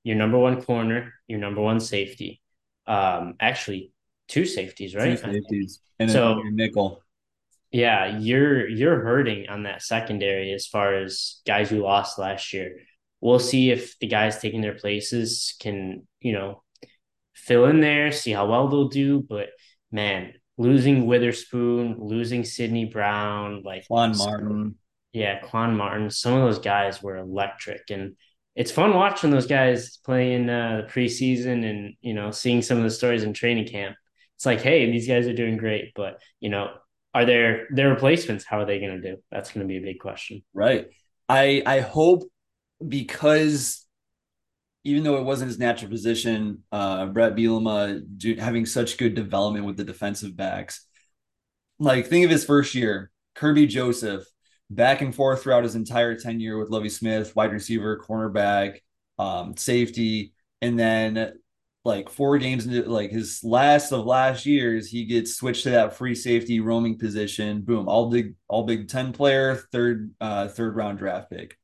your 0.04 0.16
number 0.16 0.38
one 0.38 0.62
corner, 0.62 1.14
your 1.28 1.40
number 1.40 1.62
one 1.62 1.80
safety. 1.80 2.42
Um, 2.86 3.36
actually, 3.40 3.92
two 4.28 4.46
safeties, 4.46 4.96
right? 4.96 5.18
Two 5.18 5.32
safeties 5.32 5.80
and 6.00 6.12
so, 6.12 6.40
a 6.40 6.52
nickel. 6.52 7.02
Yeah, 7.72 8.20
you're 8.20 8.68
you're 8.68 9.02
hurting 9.02 9.50
on 9.50 9.64
that 9.64 9.82
secondary 9.82 10.54
as 10.54 10.68
far 10.68 10.96
as 10.96 11.42
guys 11.46 11.72
you 11.72 11.82
lost 11.82 12.20
last 12.20 12.54
year. 12.54 12.80
We'll 13.20 13.40
see 13.40 13.72
if 13.72 13.98
the 14.00 14.08
guys 14.08 14.40
taking 14.40 14.62
their 14.62 14.76
places 14.76 15.56
can, 15.60 16.06
you 16.20 16.34
know, 16.34 16.62
fill 17.34 17.66
in 17.66 17.80
there, 17.80 18.12
see 18.12 18.32
how 18.32 18.48
well 18.48 18.68
they'll 18.68 18.90
do. 18.90 19.26
But 19.28 19.48
man, 19.92 20.34
losing 20.58 21.06
Witherspoon, 21.06 21.98
losing 22.00 22.44
Sydney 22.44 22.86
Brown, 22.86 23.64
like 23.64 23.86
Juan 23.88 24.18
Martin. 24.18 24.76
Yeah, 25.14 25.40
Quan 25.40 25.78
Martin. 25.78 26.10
Some 26.10 26.34
of 26.34 26.42
those 26.42 26.60
guys 26.60 27.02
were 27.02 27.18
electric. 27.18 27.84
And 27.90 28.16
it's 28.56 28.72
fun 28.72 28.94
watching 28.94 29.30
those 29.30 29.48
guys 29.48 29.98
play 29.98 30.34
in 30.34 30.50
uh, 30.50 30.82
the 30.86 30.92
preseason 30.92 31.64
and, 31.70 31.94
you 32.02 32.14
know, 32.14 32.32
seeing 32.32 32.62
some 32.62 32.78
of 32.78 32.84
the 32.84 32.90
stories 32.90 33.24
in 33.24 33.34
training 33.34 33.68
camp. 33.68 33.96
It's 34.36 34.46
like, 34.46 34.62
hey, 34.62 34.92
these 34.92 35.08
guys 35.08 35.28
are 35.28 35.34
doing 35.34 35.58
great. 35.58 35.94
But, 35.96 36.20
you 36.40 36.50
know, 36.50 36.72
are 37.14 37.26
there 37.26 37.68
their 37.70 37.90
replacements? 37.90 38.44
How 38.44 38.60
are 38.60 38.66
they 38.66 38.80
going 38.80 39.02
to 39.02 39.12
do? 39.12 39.22
That's 39.32 39.52
going 39.52 39.66
to 39.66 39.72
be 39.72 39.78
a 39.78 39.82
big 39.82 40.00
question. 40.00 40.44
Right. 40.54 40.88
I 41.30 41.62
I 41.66 41.80
hope 41.80 42.24
because 42.86 43.86
even 44.84 45.04
though 45.04 45.18
it 45.18 45.24
wasn't 45.24 45.50
his 45.50 45.60
natural 45.60 45.90
position, 45.90 46.64
uh, 46.72 47.06
Bret 47.06 47.36
Bielema 47.36 48.02
do, 48.18 48.36
having 48.36 48.66
such 48.66 48.98
good 48.98 49.16
development 49.16 49.66
with 49.66 49.78
the 49.78 49.86
defensive 49.86 50.36
backs. 50.36 50.86
Like, 51.80 52.08
think 52.08 52.26
of 52.26 52.32
his 52.32 52.44
first 52.44 52.76
year, 52.76 53.10
Kerby 53.36 53.70
Joseph, 53.70 54.24
back 54.70 55.02
and 55.02 55.14
forth 55.14 55.44
throughout 55.44 55.64
his 55.64 55.76
entire 55.76 56.16
tenure 56.16 56.58
with 56.58 56.70
Lovie 56.70 56.90
Smith, 56.90 57.36
wide 57.36 57.52
receiver, 57.52 58.00
cornerback, 58.00 58.80
um, 59.20 59.56
safety, 59.58 60.34
and 60.62 60.78
then 60.78 61.34
like 61.86 62.10
four 62.10 62.38
games 62.38 62.66
into 62.66 62.90
like 62.90 63.12
his 63.12 63.44
last 63.44 63.92
of 63.92 64.06
last 64.06 64.46
years, 64.46 64.90
he 64.90 65.06
gets 65.06 65.36
switched 65.36 65.64
to 65.64 65.72
that 65.72 65.96
free 65.96 66.16
safety 66.16 66.60
roaming 66.60 66.98
position. 66.98 67.62
Boom, 67.62 67.88
all 67.90 68.10
big, 68.10 68.36
all 68.48 68.64
Big 68.64 68.88
Ten 68.88 69.12
player, 69.12 69.56
third, 69.72 70.12
uh, 70.22 70.48
third 70.48 70.76
round 70.76 70.98
draft 70.98 71.30
pick. 71.30 71.58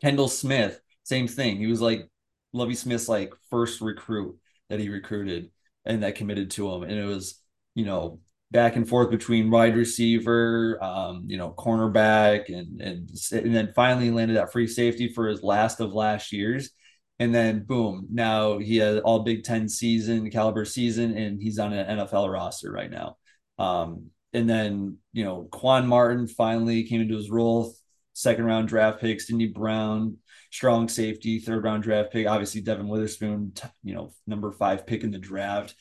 Kendall 0.00 0.28
Smith, 0.28 0.80
same 1.02 1.28
thing. 1.28 1.58
He 1.58 1.66
was 1.66 1.80
like 1.80 2.08
Lovie 2.52 2.74
Smith's 2.74 3.08
like 3.08 3.32
first 3.50 3.80
recruit 3.80 4.38
that 4.68 4.80
he 4.80 4.88
recruited 4.88 5.50
and 5.84 6.02
that 6.02 6.16
committed 6.16 6.50
to 6.52 6.72
him, 6.72 6.82
and 6.82 6.92
it 6.92 7.04
was 7.04 7.40
you 7.74 7.84
know 7.84 8.20
back 8.56 8.74
and 8.74 8.88
forth 8.88 9.10
between 9.10 9.50
wide 9.50 9.76
receiver, 9.76 10.82
um, 10.82 11.24
you 11.26 11.36
know, 11.36 11.54
cornerback, 11.58 12.48
and 12.48 12.80
and 12.80 13.10
and 13.30 13.54
then 13.54 13.70
finally 13.76 14.10
landed 14.10 14.38
at 14.38 14.50
free 14.50 14.66
safety 14.66 15.12
for 15.12 15.28
his 15.28 15.42
last 15.42 15.78
of 15.78 15.92
last 15.92 16.32
years. 16.32 16.70
And 17.18 17.34
then 17.34 17.64
boom, 17.64 18.06
now 18.10 18.58
he 18.58 18.78
has 18.78 19.00
all 19.00 19.18
Big 19.20 19.44
Ten 19.44 19.68
season 19.68 20.30
caliber 20.30 20.64
season, 20.64 21.14
and 21.18 21.40
he's 21.40 21.58
on 21.58 21.74
an 21.74 21.98
NFL 21.98 22.32
roster 22.32 22.72
right 22.72 22.90
now. 22.90 23.18
Um, 23.58 24.06
and 24.32 24.48
then 24.48 24.96
you 25.12 25.24
know, 25.24 25.48
Quan 25.52 25.86
Martin 25.86 26.26
finally 26.26 26.84
came 26.84 27.02
into 27.02 27.16
his 27.16 27.30
role, 27.30 27.74
second 28.14 28.46
round 28.46 28.68
draft 28.68 29.02
pick, 29.02 29.20
Sydney 29.20 29.48
Brown, 29.48 30.16
strong 30.50 30.88
safety, 30.88 31.40
third 31.40 31.62
round 31.62 31.82
draft 31.82 32.10
pick. 32.10 32.26
Obviously, 32.26 32.62
Devon 32.62 32.88
Witherspoon, 32.88 33.52
you 33.84 33.94
know, 33.94 34.14
number 34.26 34.50
five 34.50 34.86
pick 34.86 35.04
in 35.04 35.10
the 35.10 35.18
draft. 35.18 35.74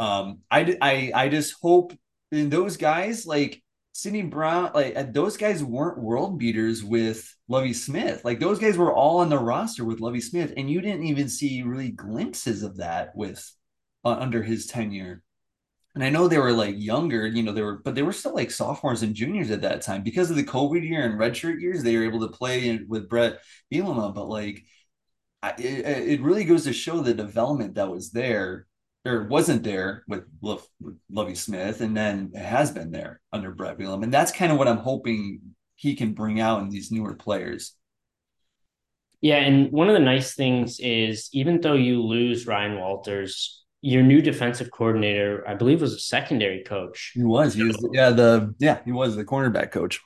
Um, 0.00 0.38
I, 0.50 0.78
I, 0.80 1.12
I 1.14 1.28
just 1.28 1.56
hope 1.60 1.92
in 2.32 2.48
those 2.48 2.78
guys 2.78 3.26
like 3.26 3.62
Sydney 3.92 4.22
Brown, 4.22 4.70
like 4.74 4.96
uh, 4.96 5.04
those 5.10 5.36
guys 5.36 5.62
weren't 5.62 6.00
world 6.00 6.38
beaters 6.38 6.82
with 6.82 7.36
Lovie 7.48 7.74
Smith. 7.74 8.24
Like 8.24 8.40
those 8.40 8.58
guys 8.58 8.78
were 8.78 8.94
all 8.94 9.18
on 9.18 9.28
the 9.28 9.38
roster 9.38 9.84
with 9.84 10.00
Lovie 10.00 10.22
Smith, 10.22 10.54
and 10.56 10.70
you 10.70 10.80
didn't 10.80 11.04
even 11.04 11.28
see 11.28 11.62
really 11.62 11.90
glimpses 11.90 12.62
of 12.62 12.78
that 12.78 13.14
with 13.14 13.46
uh, 14.02 14.16
under 14.18 14.42
his 14.42 14.66
tenure. 14.66 15.22
And 15.94 16.02
I 16.02 16.08
know 16.08 16.28
they 16.28 16.38
were 16.38 16.52
like 16.52 16.76
younger, 16.78 17.26
you 17.26 17.42
know, 17.42 17.52
they 17.52 17.60
were, 17.60 17.82
but 17.84 17.94
they 17.94 18.02
were 18.02 18.14
still 18.14 18.34
like 18.34 18.50
sophomores 18.50 19.02
and 19.02 19.14
juniors 19.14 19.50
at 19.50 19.60
that 19.62 19.82
time 19.82 20.02
because 20.02 20.30
of 20.30 20.36
the 20.36 20.44
COVID 20.44 20.88
year 20.88 21.04
and 21.04 21.20
redshirt 21.20 21.60
years. 21.60 21.82
They 21.82 21.94
were 21.94 22.04
able 22.04 22.20
to 22.20 22.28
play 22.28 22.68
in, 22.68 22.86
with 22.88 23.06
Bret 23.06 23.40
Bielema, 23.70 24.14
but 24.14 24.28
like, 24.28 24.64
I, 25.42 25.50
it, 25.58 26.08
it 26.08 26.22
really 26.22 26.44
goes 26.44 26.64
to 26.64 26.72
show 26.72 27.02
the 27.02 27.12
development 27.12 27.74
that 27.74 27.90
was 27.90 28.12
there 28.12 28.66
or 29.04 29.24
wasn't 29.24 29.62
there 29.62 30.04
with, 30.08 30.24
with 30.40 30.66
Lovie 31.10 31.34
Smith, 31.34 31.80
and 31.80 31.96
then 31.96 32.32
it 32.34 32.42
has 32.42 32.70
been 32.70 32.90
there 32.90 33.20
under 33.32 33.52
Bret 33.52 33.78
Bielema, 33.78 34.04
and 34.04 34.14
that's 34.14 34.32
kind 34.32 34.52
of 34.52 34.58
what 34.58 34.68
I'm 34.68 34.78
hoping 34.78 35.40
he 35.74 35.94
can 35.94 36.12
bring 36.12 36.40
out 36.40 36.62
in 36.62 36.68
these 36.68 36.92
newer 36.92 37.14
players. 37.14 37.74
Yeah, 39.20 39.36
and 39.36 39.70
one 39.70 39.88
of 39.88 39.94
the 39.94 40.00
nice 40.00 40.34
things 40.34 40.80
is 40.80 41.28
even 41.32 41.60
though 41.60 41.74
you 41.74 42.02
lose 42.02 42.46
Ryan 42.46 42.78
Walters, 42.78 43.64
your 43.82 44.02
new 44.02 44.20
defensive 44.20 44.70
coordinator, 44.70 45.44
I 45.46 45.54
believe, 45.54 45.80
was 45.80 45.94
a 45.94 45.98
secondary 45.98 46.62
coach. 46.64 47.12
He 47.14 47.22
was. 47.22 47.54
He 47.54 47.64
was. 47.64 47.76
Yeah. 47.92 48.10
The 48.10 48.54
yeah. 48.58 48.80
He 48.84 48.92
was 48.92 49.16
the 49.16 49.24
cornerback 49.24 49.70
coach. 49.70 50.00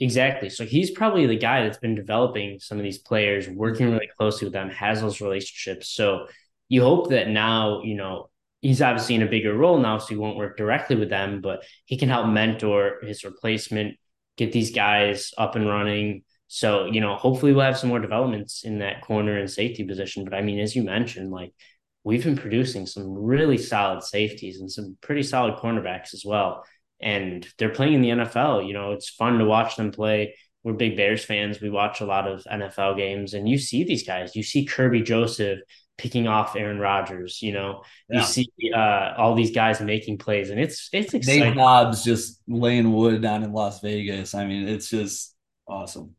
Exactly. 0.00 0.48
So 0.48 0.64
he's 0.64 0.90
probably 0.90 1.26
the 1.26 1.36
guy 1.36 1.62
that's 1.62 1.78
been 1.78 1.94
developing 1.94 2.58
some 2.58 2.78
of 2.78 2.84
these 2.84 2.98
players, 2.98 3.48
working 3.48 3.90
really 3.90 4.08
closely 4.18 4.46
with 4.46 4.52
them, 4.54 4.70
has 4.70 5.00
those 5.00 5.20
relationships. 5.20 5.90
So 5.90 6.26
you 6.68 6.82
hope 6.82 7.10
that 7.10 7.28
now, 7.28 7.82
you 7.82 7.96
know, 7.96 8.30
he's 8.60 8.82
obviously 8.82 9.14
in 9.14 9.22
a 9.22 9.26
bigger 9.26 9.56
role 9.56 9.78
now, 9.78 9.98
so 9.98 10.08
he 10.08 10.16
won't 10.16 10.36
work 10.36 10.56
directly 10.56 10.96
with 10.96 11.10
them, 11.10 11.40
but 11.40 11.64
he 11.84 11.96
can 11.96 12.08
help 12.08 12.28
mentor 12.28 12.98
his 13.02 13.24
replacement, 13.24 13.96
get 14.36 14.52
these 14.52 14.72
guys 14.72 15.32
up 15.38 15.56
and 15.56 15.68
running. 15.68 16.22
So, 16.48 16.86
you 16.86 17.00
know, 17.00 17.14
hopefully 17.16 17.52
we'll 17.52 17.64
have 17.64 17.78
some 17.78 17.90
more 17.90 18.00
developments 18.00 18.64
in 18.64 18.80
that 18.80 19.02
corner 19.02 19.38
and 19.38 19.50
safety 19.50 19.84
position. 19.84 20.24
But 20.24 20.34
I 20.34 20.42
mean, 20.42 20.58
as 20.58 20.74
you 20.74 20.82
mentioned, 20.82 21.30
like 21.30 21.52
we've 22.04 22.24
been 22.24 22.36
producing 22.36 22.86
some 22.86 23.12
really 23.14 23.58
solid 23.58 24.02
safeties 24.02 24.60
and 24.60 24.70
some 24.70 24.96
pretty 25.00 25.22
solid 25.22 25.56
cornerbacks 25.56 26.12
as 26.14 26.24
well. 26.24 26.64
And 27.00 27.46
they're 27.56 27.70
playing 27.70 27.94
in 27.94 28.02
the 28.02 28.24
NFL. 28.24 28.66
You 28.66 28.74
know, 28.74 28.92
it's 28.92 29.08
fun 29.08 29.38
to 29.38 29.44
watch 29.44 29.76
them 29.76 29.90
play. 29.90 30.34
We're 30.62 30.74
big 30.74 30.96
Bears 30.96 31.24
fans. 31.24 31.60
We 31.60 31.70
watch 31.70 32.00
a 32.00 32.06
lot 32.06 32.28
of 32.28 32.44
NFL 32.44 32.98
games, 32.98 33.32
and 33.32 33.48
you 33.48 33.56
see 33.56 33.84
these 33.84 34.06
guys. 34.06 34.36
You 34.36 34.42
see 34.42 34.66
Kerby 34.66 35.04
Joseph 35.04 35.60
picking 36.00 36.26
off 36.26 36.56
Aaron 36.56 36.78
Rodgers. 36.78 37.42
You 37.42 37.52
know, 37.52 37.82
yeah. 38.08 38.20
you 38.20 38.26
see 38.26 38.50
uh, 38.74 39.14
all 39.18 39.34
these 39.34 39.52
guys 39.52 39.80
making 39.80 40.18
plays, 40.18 40.50
and 40.50 40.58
it's 40.58 40.88
it's 40.92 41.12
exciting. 41.12 41.42
Nate 41.42 41.56
Hobbs 41.58 42.02
just 42.02 42.40
laying 42.48 42.92
wood 42.92 43.20
down 43.20 43.42
in 43.42 43.52
Las 43.52 43.80
Vegas. 43.80 44.34
I 44.34 44.46
mean, 44.46 44.66
it's 44.66 44.88
just 44.88 45.34
awesome. 45.68 46.16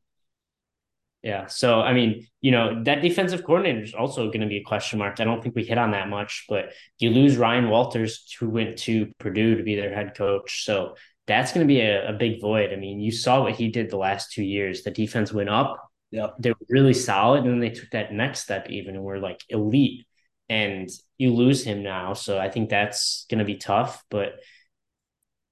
Yeah. 1.24 1.46
So, 1.46 1.82
I 1.82 1.94
mean, 1.94 2.28
you 2.42 2.50
know, 2.50 2.84
that 2.84 3.04
defensive 3.04 3.44
coordinator 3.44 3.84
is 3.84 3.94
also 3.94 4.28
going 4.28 4.42
to 4.42 4.48
be 4.48 4.58
a 4.58 4.64
question 4.64 4.98
mark. 4.98 5.20
I 5.20 5.24
don't 5.24 5.42
think 5.44 5.56
we 5.56 5.64
hit 5.64 5.78
on 5.78 5.92
that 5.92 6.10
much, 6.10 6.46
but 6.50 6.74
you 6.98 7.12
lose 7.12 7.38
Ryan 7.38 7.70
Walters, 7.70 8.26
who 8.40 8.50
went 8.50 8.78
to 8.80 9.12
Purdue 9.20 9.56
to 9.56 9.64
be 9.64 9.76
their 9.76 9.94
head 9.94 10.16
coach. 10.16 10.66
So 10.66 10.96
that's 11.28 11.54
going 11.54 11.68
to 11.68 11.72
be 11.72 11.82
a, 11.82 12.10
a 12.10 12.14
big 12.14 12.42
void. 12.42 12.74
I 12.74 12.76
mean, 12.76 13.00
you 13.00 13.12
saw 13.12 13.44
what 13.44 13.54
he 13.56 13.70
did 13.70 13.92
the 13.92 13.98
last 13.98 14.32
two 14.32 14.44
years. 14.44 14.82
The 14.82 14.90
defense 14.90 15.32
went 15.32 15.50
up. 15.50 15.91
Yeah. 16.12 16.28
They 16.40 16.52
were 16.52 16.58
really 16.70 16.94
solid. 16.94 17.44
And 17.44 17.52
then 17.54 17.60
they 17.60 17.70
took 17.70 17.90
that 17.92 18.14
next 18.14 18.42
step 18.42 18.70
even 18.70 18.96
and 18.96 19.04
were 19.04 19.20
like 19.20 19.42
elite. 19.50 20.06
And 20.50 20.90
you 21.18 21.34
lose 21.34 21.64
him 21.64 21.82
now. 21.82 22.14
So 22.14 22.38
I 22.38 22.50
think 22.50 22.70
that's 22.70 23.26
going 23.30 23.40
to 23.40 23.46
be 23.46 23.56
tough. 23.56 24.04
But 24.10 24.34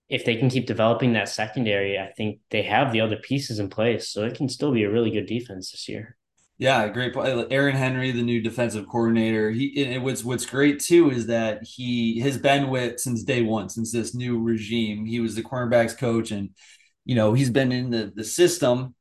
if 0.09 0.25
they 0.25 0.35
can 0.35 0.49
keep 0.49 0.65
developing 0.65 1.13
that 1.13 1.29
secondary, 1.29 1.97
I 1.97 2.11
think 2.11 2.39
they 2.49 2.63
have 2.63 2.91
the 2.91 3.01
other 3.01 3.15
pieces 3.15 3.59
in 3.59 3.69
place. 3.69 4.09
So 4.09 4.23
it 4.23 4.35
can 4.35 4.49
still 4.49 4.73
be 4.73 4.83
a 4.83 4.91
really 4.91 5.11
good 5.11 5.27
defense 5.27 5.71
this 5.71 5.87
year. 5.87 6.17
Yeah, 6.59 6.89
great 6.89 7.13
point. 7.13 7.47
Aaron 7.51 7.75
Henry, 7.77 8.11
the 8.11 8.21
new 8.21 8.41
defensive 8.41 8.85
coordinator. 8.85 9.49
He 9.49 9.81
and 9.85 10.03
what's 10.03 10.25
what's 10.25 10.45
great 10.45 10.81
too 10.81 11.09
is 11.09 11.27
that 11.27 11.63
he 11.63 12.19
has 12.19 12.37
been 12.37 12.69
with 12.69 12.99
since 12.99 13.23
day 13.23 13.41
one, 13.43 13.69
since 13.69 13.93
this 13.93 14.13
new 14.13 14.37
regime. 14.37 15.05
He 15.05 15.21
was 15.21 15.35
the 15.35 15.41
cornerbacks 15.41 15.97
coach, 15.97 16.31
and 16.31 16.49
you 17.05 17.15
know 17.15 17.33
he's 17.33 17.49
been 17.49 17.71
in 17.71 17.91
the 17.91 18.11
the 18.13 18.25
system 18.25 18.93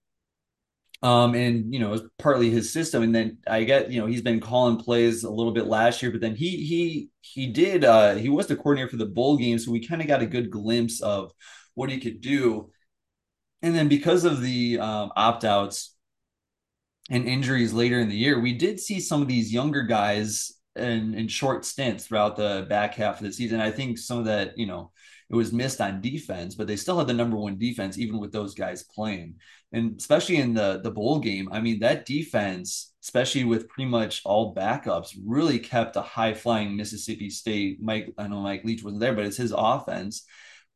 um, 1.03 1.35
and 1.35 1.73
you 1.73 1.81
know, 1.81 1.93
it's 1.93 2.05
partly 2.19 2.51
his 2.51 2.73
system. 2.73 3.03
And 3.03 3.15
then 3.15 3.39
I 3.47 3.65
get, 3.65 3.91
you 3.91 4.01
know, 4.01 4.07
he's 4.07 4.23
been 4.23 4.41
calling 4.41 4.77
plays 4.77 5.25
a 5.25 5.31
little 5.31 5.53
bit 5.53 5.67
last 5.67 6.03
year, 6.03 6.11
but 6.11 6.21
then 6.21 6.35
he 6.35 6.65
he 6.65 7.11
he 7.21 7.47
did 7.49 7.85
uh 7.85 8.15
he 8.15 8.29
was 8.29 8.47
the 8.47 8.57
coordinator 8.57 8.89
for 8.89 8.97
the 8.97 9.07
bowl 9.07 9.37
game, 9.37 9.59
so 9.59 9.71
we 9.71 9.87
kind 9.87 10.01
of 10.03 10.09
got 10.09 10.23
a 10.23 10.27
good 10.27 10.51
glimpse 10.51 11.01
of 11.01 11.33
what 11.75 11.91
he 11.91 11.99
could 12.01 12.21
do. 12.21 12.71
And 13.63 13.75
then 13.75 13.89
because 13.89 14.25
of 14.25 14.41
the 14.41 14.79
um, 14.79 15.11
opt-outs 15.17 15.97
and 17.11 17.27
injuries 17.27 17.73
later 17.73 17.99
in 17.99 18.09
the 18.09 18.17
year, 18.17 18.41
we 18.41 18.53
did 18.53 18.79
see 18.81 19.01
some 19.01 19.23
of 19.23 19.29
these 19.29 19.53
younger 19.53 19.83
guys 19.83 20.53
in, 20.77 21.15
in 21.15 21.29
short 21.29 21.65
stints 21.65 22.07
throughout 22.07 22.37
the 22.37 22.67
back 22.69 22.95
half 22.95 23.21
of 23.21 23.27
the 23.27 23.33
season. 23.33 23.61
I 23.61 23.71
think 23.71 23.99
some 23.99 24.19
of 24.19 24.27
that, 24.27 24.57
you 24.57 24.67
know, 24.67 24.93
it 25.31 25.35
was 25.35 25.53
missed 25.53 25.81
on 25.81 26.01
defense, 26.01 26.55
but 26.55 26.67
they 26.67 26.77
still 26.77 26.99
had 26.99 27.07
the 27.07 27.15
number 27.15 27.37
one 27.37 27.59
defense, 27.59 27.99
even 27.99 28.19
with 28.19 28.33
those 28.33 28.55
guys 28.55 28.85
playing. 28.85 29.37
And 29.73 29.97
especially 29.99 30.37
in 30.37 30.55
the 30.55 30.81
the 30.83 30.91
bowl 30.91 31.19
game. 31.19 31.49
I 31.53 31.61
mean, 31.61 31.81
that 31.81 32.07
defense, 32.07 32.93
especially 33.03 33.45
with 33.45 33.69
pretty 33.69 33.91
much 33.91 34.23
all 34.25 34.55
backups, 34.55 35.17
really 35.25 35.59
kept 35.59 35.97
a 35.97 36.03
high 36.03 36.35
flying 36.35 36.77
Mississippi 36.77 37.31
State. 37.31 37.79
Mike, 37.83 38.13
I 38.19 38.29
know 38.29 38.41
Mike 38.41 38.65
Leach 38.65 38.83
wasn't 38.83 39.01
there, 39.01 39.15
but 39.15 39.27
it's 39.27 39.37
his 39.37 39.55
offense, 39.57 40.25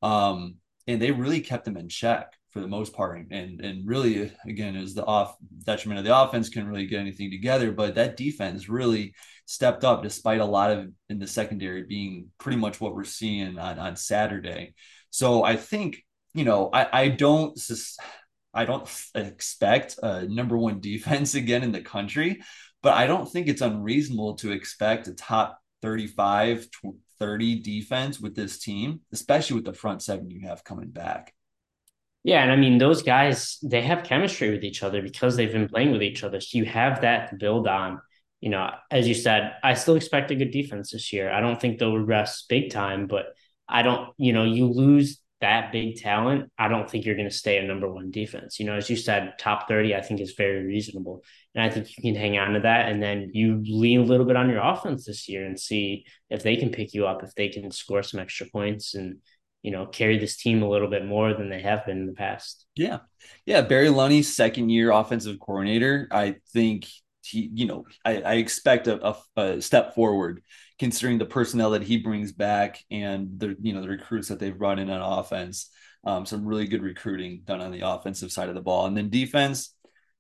um, 0.02 0.57
and 0.87 1.00
they 1.00 1.11
really 1.11 1.40
kept 1.40 1.64
them 1.64 1.76
in 1.76 1.88
check 1.88 2.33
for 2.50 2.61
the 2.61 2.68
most 2.68 2.92
part. 2.92 3.26
And 3.31 3.61
and 3.61 3.88
really, 3.88 4.31
again, 4.46 4.76
is 4.76 4.94
the 4.94 5.05
off 5.05 5.37
detriment 5.64 5.98
of 5.98 6.05
the 6.05 6.16
offense 6.16 6.48
can 6.48 6.66
really 6.66 6.87
get 6.87 7.00
anything 7.00 7.31
together. 7.31 7.72
But 7.72 7.94
that 7.94 8.16
defense 8.16 8.68
really 8.68 9.14
stepped 9.46 9.85
up 9.85 10.02
despite 10.02 10.40
a 10.40 10.44
lot 10.44 10.70
of 10.70 10.88
in 11.09 11.18
the 11.18 11.26
secondary 11.26 11.83
being 11.83 12.28
pretty 12.38 12.59
much 12.59 12.81
what 12.81 12.94
we're 12.94 13.05
seeing 13.05 13.59
on, 13.59 13.78
on 13.78 13.96
Saturday. 13.96 14.74
So 15.11 15.42
I 15.44 15.57
think, 15.57 16.02
you 16.33 16.44
know, 16.44 16.70
I, 16.72 16.88
I 16.92 17.09
don't 17.09 17.59
I 18.55 18.65
don't 18.65 18.88
expect 19.15 19.99
a 20.03 20.27
number 20.29 20.57
one 20.57 20.81
defense 20.93 21.35
again 21.35 21.62
in 21.62 21.73
the 21.73 21.81
country, 21.81 22.43
but 22.83 22.95
I 22.95 23.07
don't 23.07 23.31
think 23.31 23.49
it's 23.49 23.62
unreasonable 23.62 24.35
to 24.37 24.53
expect 24.53 25.09
a 25.09 25.15
top 25.15 25.59
35 25.83 26.69
30 27.19 27.61
defense 27.61 28.19
with 28.19 28.35
this 28.35 28.59
team, 28.59 29.01
especially 29.12 29.55
with 29.55 29.65
the 29.65 29.73
front 29.73 30.03
seven 30.03 30.29
you 30.29 30.41
have 30.49 30.65
coming 30.65 30.88
back. 30.88 31.33
Yeah, 32.25 32.43
and 32.43 32.51
I 32.51 32.57
mean 32.57 32.79
those 32.79 33.03
guys 33.03 33.59
they 33.62 33.83
have 33.83 34.03
chemistry 34.05 34.51
with 34.51 34.65
each 34.65 34.83
other 34.83 35.03
because 35.03 35.37
they've 35.37 35.53
been 35.53 35.69
playing 35.69 35.93
with 35.93 36.03
each 36.03 36.25
other. 36.25 36.41
So 36.41 36.59
you 36.59 36.65
have 36.65 37.03
that 37.03 37.31
to 37.31 37.37
build 37.37 37.69
on. 37.69 38.01
You 38.41 38.51
know, 38.51 38.71
as 38.91 39.07
you 39.07 39.15
said, 39.15 39.53
I 39.62 39.75
still 39.75 39.95
expect 39.95 40.33
a 40.33 40.35
good 40.35 40.51
defense 40.51 40.91
this 40.91 41.12
year. 41.12 41.31
I 41.31 41.41
don't 41.41 41.61
think 41.61 41.79
they'll 41.79 41.97
regress 41.97 42.45
big 42.49 42.73
time, 42.73 43.07
but 43.07 43.27
I 43.69 43.83
don't, 43.83 44.12
you 44.19 44.33
know, 44.33 44.45
you 44.45 44.67
lose 44.67 45.21
that 45.42 45.72
big 45.72 45.96
talent, 45.96 46.50
I 46.57 46.68
don't 46.68 46.88
think 46.88 47.05
you're 47.05 47.16
going 47.16 47.28
to 47.28 47.35
stay 47.35 47.59
a 47.59 47.62
number 47.62 47.92
one 47.92 48.11
defense. 48.11 48.59
You 48.59 48.66
know, 48.66 48.74
as 48.74 48.88
you 48.88 48.96
said, 48.96 49.35
top 49.38 49.68
30, 49.68 49.94
I 49.94 50.00
think 50.00 50.20
is 50.20 50.35
very 50.37 50.64
reasonable. 50.64 51.22
And 51.55 51.62
I 51.62 51.68
think 51.68 51.88
you 51.96 52.02
can 52.02 52.20
hang 52.20 52.38
on 52.38 52.55
to 52.55 52.61
that. 52.61 52.88
And 52.88 53.02
then 53.02 53.31
you 53.35 53.62
lean 53.66 54.00
a 54.00 54.05
little 54.05 54.24
bit 54.24 54.37
on 54.37 54.48
your 54.48 54.62
offense 54.62 55.05
this 55.05 55.28
year 55.28 55.44
and 55.44 55.59
see 55.59 56.07
if 56.31 56.42
they 56.42 56.57
can 56.57 56.70
pick 56.70 56.94
you 56.94 57.07
up, 57.07 57.22
if 57.22 57.35
they 57.35 57.48
can 57.48 57.70
score 57.70 58.02
some 58.02 58.20
extra 58.20 58.46
points 58.46 58.94
and, 58.94 59.18
you 59.62 59.72
know, 59.72 59.85
carry 59.87 60.16
this 60.16 60.37
team 60.37 60.62
a 60.62 60.68
little 60.68 60.88
bit 60.88 61.05
more 61.05 61.35
than 61.35 61.50
they 61.50 61.61
have 61.61 61.85
been 61.85 61.98
in 61.98 62.07
the 62.07 62.14
past. 62.14 62.64
Yeah. 62.74 63.00
Yeah. 63.44 63.62
Barry 63.62 63.88
Lunney's 63.88 64.35
second 64.35 64.70
year 64.70 64.92
offensive 64.92 65.38
coordinator. 65.40 66.09
I 66.11 66.37
think 66.52 66.87
he, 67.24 67.50
you 67.52 67.66
know, 67.66 67.85
I, 68.05 68.22
I 68.22 68.35
expect 68.35 68.87
a, 68.87 69.09
a, 69.09 69.16
a, 69.37 69.62
step 69.62 69.94
forward 69.94 70.42
considering 70.83 71.18
the 71.18 71.35
personnel 71.38 71.71
that 71.71 71.88
he 71.90 71.97
brings 71.99 72.33
back 72.33 72.71
and 72.90 73.38
the, 73.40 73.57
you 73.62 73.73
know, 73.73 73.83
the 73.83 73.95
recruits 73.97 74.29
that 74.29 74.38
they've 74.38 74.59
brought 74.62 74.81
in 74.81 74.90
on 74.90 75.18
offense. 75.18 75.71
Um, 76.05 76.27
some 76.27 76.45
really 76.45 76.66
good 76.66 76.83
recruiting 76.83 77.42
done 77.45 77.61
on 77.61 77.71
the 77.71 77.87
offensive 77.87 78.33
side 78.33 78.49
of 78.49 78.57
the 78.57 78.61
ball. 78.68 78.87
And 78.87 78.97
then 78.97 79.09
defense, 79.09 79.73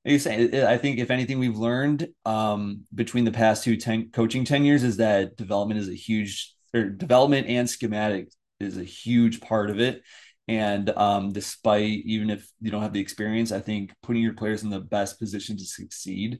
like 0.04 0.12
you 0.12 0.18
say, 0.20 0.64
I 0.74 0.78
think 0.78 1.00
if 1.00 1.10
anything 1.10 1.40
we've 1.40 1.58
learned 1.58 2.00
um, 2.24 2.84
between 2.94 3.24
the 3.24 3.38
past 3.42 3.64
two 3.64 3.76
ten, 3.76 4.10
coaching 4.12 4.44
tenures 4.44 4.84
is 4.84 4.98
that 4.98 5.36
development 5.36 5.80
is 5.80 5.88
a 5.88 6.02
huge, 6.06 6.54
or 6.72 6.84
development 6.84 7.48
and 7.48 7.68
schematic 7.68 8.30
is 8.60 8.76
a 8.76 8.84
huge 8.84 9.40
part 9.40 9.70
of 9.70 9.80
it. 9.80 10.02
And 10.46 10.88
um, 10.90 11.32
despite 11.32 12.06
even 12.14 12.30
if 12.30 12.48
you 12.60 12.70
don't 12.70 12.82
have 12.82 12.92
the 12.92 13.04
experience, 13.06 13.50
I 13.50 13.60
think 13.60 13.92
putting 14.04 14.22
your 14.22 14.34
players 14.34 14.62
in 14.62 14.70
the 14.70 14.86
best 14.96 15.18
position 15.18 15.56
to 15.56 15.64
succeed 15.64 16.38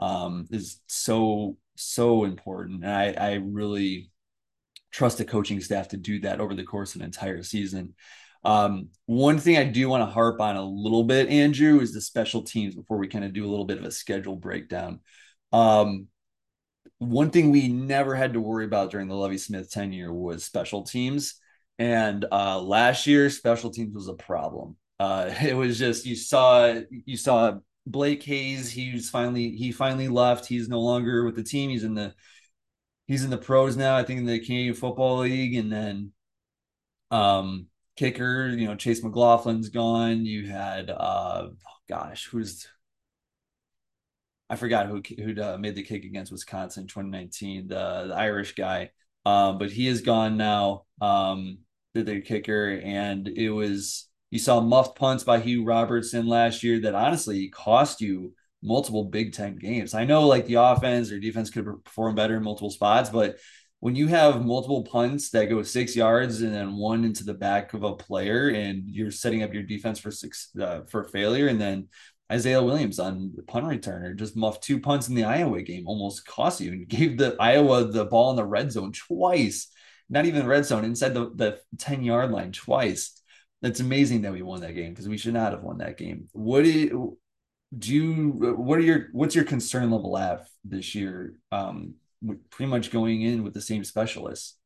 um, 0.00 0.46
is 0.50 0.80
so 0.88 1.56
so 1.76 2.24
important. 2.24 2.84
And 2.84 2.92
I, 2.92 3.12
I 3.12 3.34
really 3.34 4.10
trust 4.90 5.18
the 5.18 5.24
coaching 5.24 5.60
staff 5.60 5.88
to 5.88 5.96
do 5.96 6.20
that 6.20 6.40
over 6.40 6.54
the 6.54 6.64
course 6.64 6.94
of 6.94 7.00
an 7.00 7.06
entire 7.06 7.42
season. 7.42 7.94
Um, 8.42 8.88
one 9.06 9.38
thing 9.38 9.56
I 9.56 9.64
do 9.64 9.88
want 9.88 10.02
to 10.02 10.12
harp 10.12 10.40
on 10.40 10.56
a 10.56 10.64
little 10.64 11.04
bit, 11.04 11.28
Andrew, 11.28 11.80
is 11.80 11.92
the 11.92 12.00
special 12.00 12.42
teams 12.42 12.74
before 12.74 12.98
we 12.98 13.08
kind 13.08 13.24
of 13.24 13.32
do 13.32 13.46
a 13.46 13.50
little 13.50 13.66
bit 13.66 13.78
of 13.78 13.84
a 13.84 13.90
schedule 13.90 14.36
breakdown. 14.36 15.00
Um, 15.52 16.08
one 16.98 17.30
thing 17.30 17.50
we 17.50 17.68
never 17.68 18.14
had 18.14 18.34
to 18.34 18.40
worry 18.40 18.64
about 18.64 18.90
during 18.90 19.08
the 19.08 19.14
Lovie 19.14 19.38
Smith 19.38 19.70
tenure 19.70 20.12
was 20.12 20.44
special 20.44 20.82
teams. 20.82 21.34
And 21.78 22.26
uh, 22.30 22.60
last 22.60 23.06
year, 23.06 23.30
special 23.30 23.70
teams 23.70 23.94
was 23.94 24.08
a 24.08 24.14
problem. 24.14 24.76
Uh, 24.98 25.32
it 25.42 25.56
was 25.56 25.78
just 25.78 26.06
you 26.06 26.16
saw 26.16 26.80
you 26.90 27.16
saw 27.16 27.58
Blake 27.86 28.22
Hayes, 28.24 28.70
he's 28.70 29.10
finally 29.10 29.50
he 29.52 29.72
finally 29.72 30.08
left. 30.08 30.46
He's 30.46 30.68
no 30.68 30.80
longer 30.80 31.24
with 31.24 31.36
the 31.36 31.42
team. 31.42 31.70
He's 31.70 31.84
in 31.84 31.94
the 31.94 32.14
he's 33.06 33.24
in 33.24 33.30
the 33.30 33.38
pros 33.38 33.76
now. 33.76 33.96
I 33.96 34.04
think 34.04 34.20
in 34.20 34.26
the 34.26 34.40
Canadian 34.40 34.74
Football 34.74 35.18
League, 35.20 35.54
and 35.54 35.72
then 35.72 36.12
um 37.10 37.66
kicker, 37.96 38.48
you 38.48 38.66
know, 38.66 38.76
Chase 38.76 39.02
McLaughlin's 39.02 39.68
gone. 39.68 40.24
You 40.24 40.48
had 40.48 40.90
uh 40.90 41.48
oh 41.50 41.76
gosh, 41.88 42.26
who's 42.26 42.66
I 44.50 44.56
forgot 44.56 44.86
who 44.86 45.00
who 45.16 45.40
uh, 45.40 45.56
made 45.58 45.76
the 45.76 45.84
kick 45.84 46.04
against 46.04 46.32
Wisconsin 46.32 46.88
2019, 46.88 47.68
the, 47.68 48.06
the 48.08 48.14
Irish 48.14 48.56
guy. 48.56 48.90
Um, 49.24 49.58
but 49.58 49.70
he 49.70 49.86
is 49.86 50.00
gone 50.00 50.36
now. 50.36 50.86
Um, 51.00 51.58
the, 51.94 52.02
the 52.02 52.20
kicker, 52.20 52.80
and 52.82 53.28
it 53.28 53.50
was 53.50 54.08
you 54.30 54.38
saw 54.38 54.60
muffed 54.60 54.96
punts 54.96 55.24
by 55.24 55.40
Hugh 55.40 55.64
Robertson 55.64 56.26
last 56.26 56.62
year 56.62 56.80
that 56.80 56.94
honestly 56.94 57.48
cost 57.48 58.00
you 58.00 58.34
multiple 58.62 59.04
Big 59.04 59.32
Ten 59.32 59.56
games. 59.56 59.94
I 59.94 60.04
know 60.04 60.26
like 60.26 60.46
the 60.46 60.54
offense 60.54 61.10
or 61.10 61.18
defense 61.18 61.50
could 61.50 61.64
perform 61.84 62.14
better 62.14 62.36
in 62.36 62.42
multiple 62.42 62.70
spots, 62.70 63.10
but 63.10 63.38
when 63.80 63.96
you 63.96 64.08
have 64.08 64.44
multiple 64.44 64.84
punts 64.84 65.30
that 65.30 65.48
go 65.48 65.62
six 65.62 65.96
yards 65.96 66.42
and 66.42 66.54
then 66.54 66.76
one 66.76 67.02
into 67.04 67.24
the 67.24 67.34
back 67.34 67.72
of 67.72 67.82
a 67.82 67.96
player, 67.96 68.48
and 68.50 68.82
you're 68.86 69.10
setting 69.10 69.42
up 69.42 69.54
your 69.54 69.62
defense 69.62 69.98
for 69.98 70.10
six 70.10 70.50
uh, 70.60 70.82
for 70.82 71.04
failure, 71.04 71.48
and 71.48 71.60
then 71.60 71.88
Isaiah 72.30 72.62
Williams 72.62 72.98
on 73.00 73.32
the 73.34 73.42
punt 73.42 73.64
returner 73.64 74.14
just 74.16 74.36
muffed 74.36 74.62
two 74.62 74.78
punts 74.78 75.08
in 75.08 75.14
the 75.14 75.24
Iowa 75.24 75.62
game, 75.62 75.88
almost 75.88 76.26
cost 76.26 76.60
you, 76.60 76.72
and 76.72 76.88
gave 76.88 77.18
the 77.18 77.36
Iowa 77.40 77.84
the 77.84 78.04
ball 78.04 78.30
in 78.30 78.36
the 78.36 78.44
red 78.44 78.70
zone 78.70 78.92
twice. 78.92 79.68
Not 80.08 80.26
even 80.26 80.42
the 80.42 80.48
red 80.48 80.66
zone 80.66 80.84
inside 80.84 81.14
the, 81.14 81.30
the 81.34 81.60
10 81.78 82.02
yard 82.02 82.32
line 82.32 82.52
twice 82.52 83.19
it's 83.62 83.80
amazing 83.80 84.22
that 84.22 84.32
we 84.32 84.42
won 84.42 84.60
that 84.60 84.74
game 84.74 84.90
because 84.90 85.08
we 85.08 85.18
should 85.18 85.34
not 85.34 85.52
have 85.52 85.62
won 85.62 85.78
that 85.78 85.98
game. 85.98 86.28
What 86.32 86.64
do 86.64 86.70
you, 86.70 87.18
do 87.76 87.94
you 87.94 88.28
what 88.56 88.78
are 88.78 88.82
your 88.82 89.08
what's 89.12 89.34
your 89.34 89.44
concern 89.44 89.90
level 89.90 90.16
at 90.18 90.48
this 90.64 90.94
year? 90.94 91.34
Um, 91.52 91.94
pretty 92.50 92.70
much 92.70 92.90
going 92.90 93.22
in 93.22 93.44
with 93.44 93.54
the 93.54 93.60
same 93.60 93.84
specialists. 93.84 94.56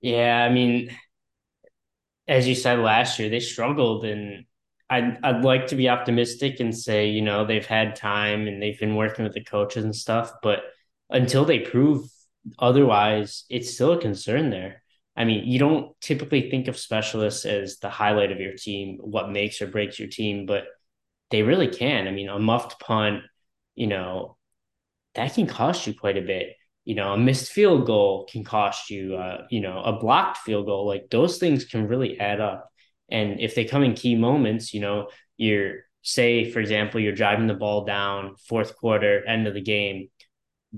Yeah, 0.00 0.44
I 0.44 0.52
mean, 0.52 0.90
as 2.28 2.46
you 2.48 2.54
said 2.54 2.78
last 2.78 3.18
year, 3.18 3.28
they 3.28 3.40
struggled, 3.40 4.04
and 4.04 4.44
I'd 4.90 5.18
I'd 5.22 5.44
like 5.44 5.68
to 5.68 5.76
be 5.76 5.88
optimistic 5.88 6.60
and 6.60 6.76
say 6.76 7.08
you 7.08 7.22
know 7.22 7.44
they've 7.44 7.66
had 7.66 7.96
time 7.96 8.46
and 8.48 8.62
they've 8.62 8.78
been 8.78 8.96
working 8.96 9.24
with 9.24 9.34
the 9.34 9.44
coaches 9.44 9.84
and 9.84 9.94
stuff, 9.94 10.32
but 10.42 10.60
until 11.10 11.44
they 11.44 11.60
prove 11.60 12.06
otherwise, 12.58 13.44
it's 13.50 13.74
still 13.74 13.92
a 13.92 14.00
concern 14.00 14.50
there. 14.50 14.82
I 15.16 15.24
mean, 15.24 15.46
you 15.46 15.58
don't 15.58 15.98
typically 16.00 16.50
think 16.50 16.68
of 16.68 16.76
specialists 16.76 17.46
as 17.46 17.78
the 17.78 17.88
highlight 17.88 18.32
of 18.32 18.40
your 18.40 18.52
team, 18.52 18.98
what 19.00 19.30
makes 19.30 19.62
or 19.62 19.66
breaks 19.66 19.98
your 19.98 20.08
team, 20.08 20.44
but 20.44 20.64
they 21.30 21.42
really 21.42 21.68
can. 21.68 22.06
I 22.06 22.10
mean, 22.10 22.28
a 22.28 22.38
muffed 22.38 22.78
punt, 22.80 23.22
you 23.74 23.86
know, 23.86 24.36
that 25.14 25.34
can 25.34 25.46
cost 25.46 25.86
you 25.86 25.94
quite 25.94 26.18
a 26.18 26.22
bit. 26.22 26.54
You 26.84 26.94
know, 26.94 27.14
a 27.14 27.18
missed 27.18 27.50
field 27.50 27.86
goal 27.86 28.28
can 28.30 28.44
cost 28.44 28.90
you, 28.90 29.16
uh, 29.16 29.46
you 29.50 29.60
know, 29.60 29.82
a 29.82 29.98
blocked 29.98 30.38
field 30.38 30.66
goal. 30.66 30.86
Like 30.86 31.08
those 31.10 31.38
things 31.38 31.64
can 31.64 31.88
really 31.88 32.20
add 32.20 32.40
up. 32.40 32.70
And 33.10 33.40
if 33.40 33.54
they 33.54 33.64
come 33.64 33.82
in 33.82 33.94
key 33.94 34.14
moments, 34.14 34.74
you 34.74 34.80
know, 34.80 35.08
you're, 35.36 35.86
say, 36.02 36.50
for 36.50 36.60
example, 36.60 37.00
you're 37.00 37.12
driving 37.14 37.46
the 37.46 37.54
ball 37.54 37.84
down 37.84 38.36
fourth 38.48 38.76
quarter, 38.76 39.26
end 39.26 39.48
of 39.48 39.54
the 39.54 39.62
game, 39.62 40.08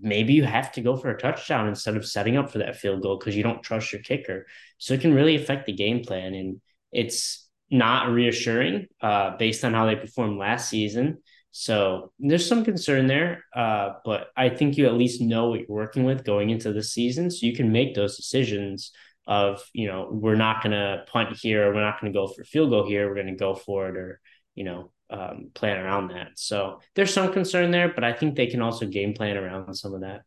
maybe 0.03 0.33
you 0.35 0.45
have 0.45 0.73
to 0.73 0.81
go 0.81 0.97
for 0.97 1.11
a 1.11 1.19
touchdown 1.19 1.69
instead 1.69 1.97
of 1.97 2.07
setting 2.07 2.37
up 2.37 2.51
for 2.51 2.59
that 2.59 2.77
field 2.77 3.03
goal 3.03 3.19
because 3.19 3.37
you 3.37 3.43
don't 3.43 3.63
trust 3.63 3.93
your 3.93 4.03
kicker. 4.03 4.47
So 4.79 4.95
it 4.95 5.01
can 5.01 5.15
really 5.15 5.37
affect 5.37 5.67
the 5.67 5.73
game 5.73 6.03
plan. 6.05 6.35
And 6.35 6.61
it's 6.93 7.49
not 7.71 8.11
reassuring 8.11 8.87
uh, 9.01 9.37
based 9.37 9.65
on 9.65 9.75
how 9.75 9.87
they 9.87 9.97
performed 9.97 10.39
last 10.39 10.69
season. 10.69 11.19
So 11.51 12.13
there's 12.19 12.47
some 12.47 12.65
concern 12.65 13.07
there, 13.07 13.45
uh, 13.55 13.95
but 14.05 14.29
I 14.37 14.49
think 14.49 14.77
you 14.77 14.87
at 14.87 14.95
least 14.95 15.21
know 15.21 15.49
what 15.49 15.61
you're 15.61 15.69
working 15.69 16.05
with 16.05 16.25
going 16.25 16.51
into 16.51 16.73
the 16.73 16.83
season, 16.83 17.31
so 17.31 17.47
you 17.47 17.55
can 17.55 17.73
make 17.73 17.95
those 17.95 18.17
decisions 18.17 18.93
of 19.27 19.63
you 19.73 19.87
know 19.87 20.09
we're 20.11 20.37
not 20.37 20.63
going 20.63 20.73
to 20.73 21.05
punt 21.09 21.37
here, 21.37 21.67
or 21.67 21.75
we're 21.75 21.85
not 21.85 22.01
going 22.01 22.13
to 22.13 22.17
go 22.17 22.29
for 22.29 22.45
field 22.45 22.71
goal 22.71 22.87
here, 22.87 23.09
we're 23.09 23.15
going 23.15 23.27
to 23.27 23.35
go 23.35 23.55
for 23.55 23.89
it, 23.89 23.97
or 23.97 24.21
you 24.55 24.65
know 24.65 24.93
um, 25.11 25.51
plan 25.55 25.79
around 25.79 26.09
that. 26.09 26.33
So 26.37 26.81
there's 26.95 27.13
some 27.13 27.33
concern 27.33 27.71
there, 27.71 27.93
but 27.93 28.05
I 28.05 28.13
think 28.13 28.37
they 28.37 28.47
can 28.47 28.63
also 28.63 28.87
game 28.87 29.15
plan 29.15 29.37
around 29.37 29.75
some 29.75 29.95
of 29.95 30.03
that. 30.03 30.23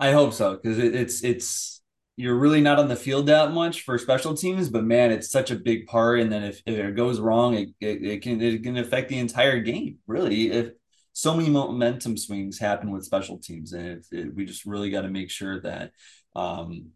I 0.00 0.12
hope 0.12 0.32
so 0.32 0.54
because 0.56 0.78
it, 0.78 0.94
it's 0.94 1.24
it's 1.24 1.78
you're 2.16 2.36
really 2.36 2.60
not 2.60 2.78
on 2.80 2.88
the 2.88 2.96
field 2.96 3.26
that 3.26 3.52
much 3.52 3.82
for 3.82 3.96
special 3.96 4.34
teams, 4.34 4.68
but 4.68 4.84
man, 4.84 5.12
it's 5.12 5.30
such 5.30 5.52
a 5.52 5.56
big 5.56 5.86
part. 5.86 6.18
And 6.18 6.32
then 6.32 6.42
if, 6.42 6.60
if 6.66 6.76
it 6.76 6.96
goes 6.96 7.20
wrong, 7.20 7.54
it, 7.54 7.68
it, 7.80 8.04
it 8.04 8.22
can 8.22 8.40
it 8.40 8.62
can 8.62 8.76
affect 8.76 9.08
the 9.08 9.18
entire 9.18 9.60
game. 9.60 9.98
Really, 10.06 10.50
if 10.50 10.70
so 11.12 11.34
many 11.34 11.48
momentum 11.48 12.16
swings 12.16 12.58
happen 12.58 12.90
with 12.90 13.04
special 13.04 13.38
teams, 13.38 13.72
and 13.72 14.04
it, 14.10 14.34
we 14.34 14.44
just 14.44 14.66
really 14.66 14.90
got 14.90 15.02
to 15.02 15.10
make 15.10 15.30
sure 15.30 15.60
that 15.62 15.92
um, 16.34 16.90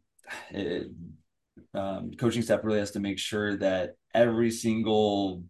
um, 1.74 2.12
coaching 2.18 2.42
staff 2.42 2.60
really 2.62 2.78
has 2.78 2.92
to 2.92 3.00
make 3.00 3.18
sure 3.18 3.56
that 3.56 3.94
every 4.14 4.50
single 4.50 5.44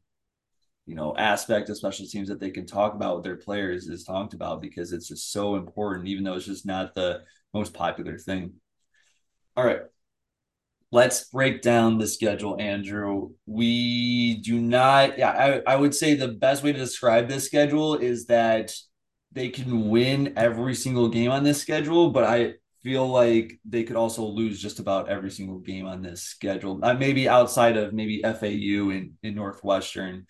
you 0.93 0.97
know 0.97 1.17
aspect 1.17 1.71
of 1.71 1.79
special 1.79 2.05
teams 2.05 2.29
that 2.29 2.39
they 2.39 2.51
can 2.51 2.67
talk 2.67 2.93
about 2.93 3.17
with 3.17 3.25
their 3.25 3.39
players 3.39 3.87
is 3.87 4.05
talked 4.05 4.35
about 4.35 4.61
because 4.61 4.93
it's 4.93 5.09
just 5.09 5.33
so 5.33 5.57
important, 5.57 6.07
even 6.07 6.23
though 6.23 6.35
it's 6.35 6.45
just 6.45 6.67
not 6.67 6.95
the 6.95 7.23
most 7.55 7.73
popular 7.73 8.19
thing. 8.19 8.53
All 9.57 9.65
right. 9.65 9.81
Let's 10.91 11.31
break 11.31 11.63
down 11.63 11.97
the 11.97 12.07
schedule, 12.07 12.61
Andrew. 12.61 13.31
We 13.47 14.43
do 14.43 14.61
not, 14.61 15.17
yeah, 15.17 15.31
I, 15.31 15.73
I 15.73 15.77
would 15.77 15.95
say 15.95 16.13
the 16.13 16.29
best 16.29 16.63
way 16.63 16.73
to 16.73 16.79
describe 16.79 17.27
this 17.27 17.47
schedule 17.47 17.95
is 17.95 18.27
that 18.27 18.75
they 19.33 19.49
can 19.49 19.89
win 19.89 20.35
every 20.37 20.75
single 20.75 21.09
game 21.09 21.31
on 21.31 21.43
this 21.43 21.63
schedule, 21.63 22.11
but 22.11 22.25
I 22.25 22.57
feel 22.83 23.09
like 23.09 23.59
they 23.65 23.85
could 23.85 23.97
also 23.97 24.25
lose 24.27 24.61
just 24.61 24.79
about 24.79 25.09
every 25.09 25.31
single 25.31 25.61
game 25.61 25.87
on 25.87 26.03
this 26.03 26.23
schedule. 26.23 26.79
Uh, 26.83 26.93
maybe 26.93 27.31
outside 27.31 27.79
of 27.79 27.95
maybe 27.95 28.21
FAU 28.23 28.91
in, 28.91 29.15
in 29.23 29.35
Northwestern. 29.35 30.27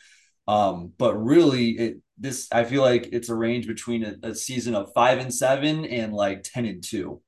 Um, 0.48 0.92
but 0.98 1.14
really 1.14 1.70
it 1.70 1.96
this 2.18 2.48
I 2.52 2.64
feel 2.64 2.82
like 2.82 3.08
it's 3.12 3.28
a 3.28 3.34
range 3.34 3.66
between 3.66 4.04
a, 4.04 4.28
a 4.30 4.34
season 4.34 4.74
of 4.74 4.92
five 4.92 5.18
and 5.18 5.32
seven 5.32 5.84
and 5.84 6.12
like 6.12 6.42
10 6.42 6.66
and 6.66 6.82
two. 6.82 7.20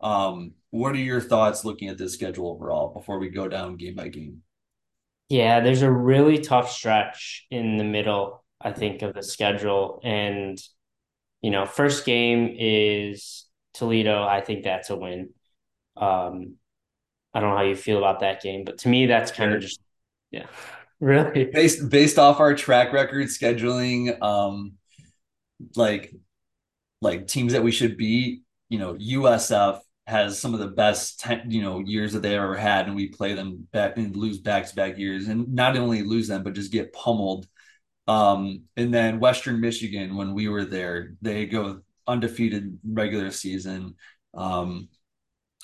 Um, 0.00 0.52
what 0.70 0.92
are 0.92 0.98
your 0.98 1.20
thoughts 1.20 1.64
looking 1.64 1.88
at 1.88 1.98
this 1.98 2.14
schedule 2.14 2.48
overall 2.50 2.92
before 2.92 3.18
we 3.18 3.28
go 3.30 3.48
down 3.48 3.76
game 3.76 3.94
by 3.94 4.08
game? 4.08 4.42
Yeah, 5.28 5.60
there's 5.60 5.82
a 5.82 5.90
really 5.90 6.38
tough 6.38 6.70
stretch 6.70 7.46
in 7.50 7.78
the 7.78 7.84
middle, 7.84 8.44
I 8.60 8.72
think, 8.72 9.02
of 9.02 9.14
the 9.14 9.22
schedule. 9.22 10.00
And, 10.04 10.58
you 11.40 11.50
know, 11.50 11.64
first 11.64 12.04
game 12.04 12.54
is 12.58 13.46
Toledo. 13.72 14.22
I 14.22 14.42
think 14.42 14.64
that's 14.64 14.90
a 14.90 14.96
win. 14.96 15.30
Um, 15.96 16.56
I 17.32 17.40
don't 17.40 17.50
know 17.50 17.56
how 17.56 17.62
you 17.62 17.76
feel 17.76 17.98
about 17.98 18.20
that 18.20 18.42
game, 18.42 18.64
but 18.64 18.78
to 18.78 18.88
me, 18.88 19.06
that's 19.06 19.32
kind 19.32 19.54
of 19.54 19.62
just, 19.62 19.80
yeah, 20.30 20.46
really 21.04 21.44
based 21.44 21.88
based 21.90 22.18
off 22.18 22.40
our 22.40 22.54
track 22.54 22.92
record 22.92 23.26
scheduling, 23.28 24.20
um, 24.22 24.72
like 25.76 26.14
like 27.00 27.26
teams 27.26 27.52
that 27.52 27.62
we 27.62 27.70
should 27.70 27.96
beat. 27.96 28.42
You 28.68 28.78
know, 28.78 28.94
USF 28.94 29.80
has 30.06 30.38
some 30.38 30.54
of 30.54 30.60
the 30.60 30.68
best 30.68 31.20
ten, 31.20 31.50
you 31.50 31.62
know 31.62 31.80
years 31.80 32.12
that 32.14 32.22
they 32.22 32.36
ever 32.36 32.56
had, 32.56 32.86
and 32.86 32.96
we 32.96 33.08
play 33.08 33.34
them 33.34 33.68
back 33.72 33.96
and 33.96 34.16
lose 34.16 34.38
back 34.38 34.66
to 34.66 34.74
back 34.74 34.98
years, 34.98 35.28
and 35.28 35.54
not 35.54 35.76
only 35.76 36.02
lose 36.02 36.28
them 36.28 36.42
but 36.42 36.54
just 36.54 36.72
get 36.72 36.92
pummeled. 36.92 37.46
Um, 38.06 38.64
and 38.76 38.92
then 38.92 39.20
Western 39.20 39.60
Michigan, 39.60 40.16
when 40.16 40.34
we 40.34 40.48
were 40.48 40.64
there, 40.64 41.14
they 41.22 41.46
go 41.46 41.80
undefeated 42.06 42.78
regular 42.84 43.30
season. 43.30 43.96
Um, 44.34 44.88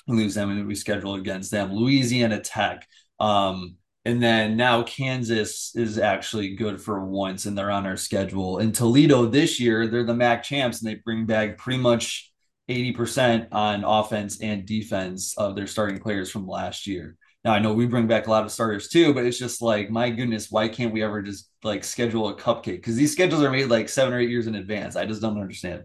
lose 0.07 0.33
them 0.33 0.49
and 0.49 0.67
we 0.67 0.75
schedule 0.75 1.15
against 1.15 1.51
them. 1.51 1.73
Louisiana 1.73 2.39
Tech. 2.39 2.87
Um, 3.19 3.75
and 4.03 4.21
then 4.21 4.57
now 4.57 4.81
Kansas 4.83 5.75
is 5.75 5.99
actually 5.99 6.55
good 6.55 6.81
for 6.81 7.05
once 7.05 7.45
and 7.45 7.55
they're 7.55 7.69
on 7.69 7.85
our 7.85 7.97
schedule. 7.97 8.57
And 8.57 8.73
Toledo 8.73 9.27
this 9.27 9.59
year, 9.59 9.87
they're 9.87 10.03
the 10.03 10.15
MAC 10.15 10.43
champs 10.43 10.81
and 10.81 10.89
they 10.89 10.95
bring 10.95 11.25
back 11.25 11.57
pretty 11.57 11.79
much 11.79 12.31
80% 12.69 13.49
on 13.51 13.83
offense 13.83 14.41
and 14.41 14.65
defense 14.65 15.37
of 15.37 15.55
their 15.55 15.67
starting 15.67 15.99
players 15.99 16.31
from 16.31 16.47
last 16.47 16.87
year. 16.87 17.15
Now 17.43 17.53
I 17.53 17.59
know 17.59 17.73
we 17.73 17.85
bring 17.85 18.07
back 18.07 18.27
a 18.27 18.29
lot 18.29 18.43
of 18.43 18.51
starters 18.51 18.87
too, 18.87 19.13
but 19.13 19.25
it's 19.25 19.37
just 19.39 19.61
like 19.61 19.89
my 19.89 20.09
goodness, 20.09 20.49
why 20.49 20.67
can't 20.67 20.93
we 20.93 21.03
ever 21.03 21.21
just 21.21 21.49
like 21.63 21.83
schedule 21.83 22.29
a 22.29 22.35
cupcake? 22.35 22.77
Because 22.77 22.95
these 22.95 23.11
schedules 23.11 23.43
are 23.43 23.51
made 23.51 23.69
like 23.69 23.89
seven 23.89 24.13
or 24.13 24.19
eight 24.19 24.29
years 24.29 24.47
in 24.47 24.55
advance. 24.55 24.95
I 24.95 25.05
just 25.05 25.21
don't 25.21 25.39
understand. 25.39 25.83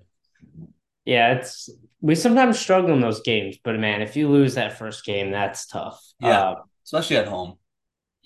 Yeah, 1.04 1.34
it's 1.34 1.70
we 2.00 2.14
sometimes 2.14 2.58
struggle 2.58 2.92
in 2.92 3.00
those 3.00 3.22
games, 3.22 3.58
but 3.62 3.78
man, 3.78 4.02
if 4.02 4.16
you 4.16 4.28
lose 4.28 4.54
that 4.54 4.78
first 4.78 5.04
game, 5.04 5.30
that's 5.30 5.66
tough. 5.66 6.02
Yeah, 6.20 6.40
uh, 6.40 6.54
especially 6.84 7.16
at 7.16 7.28
home. 7.28 7.56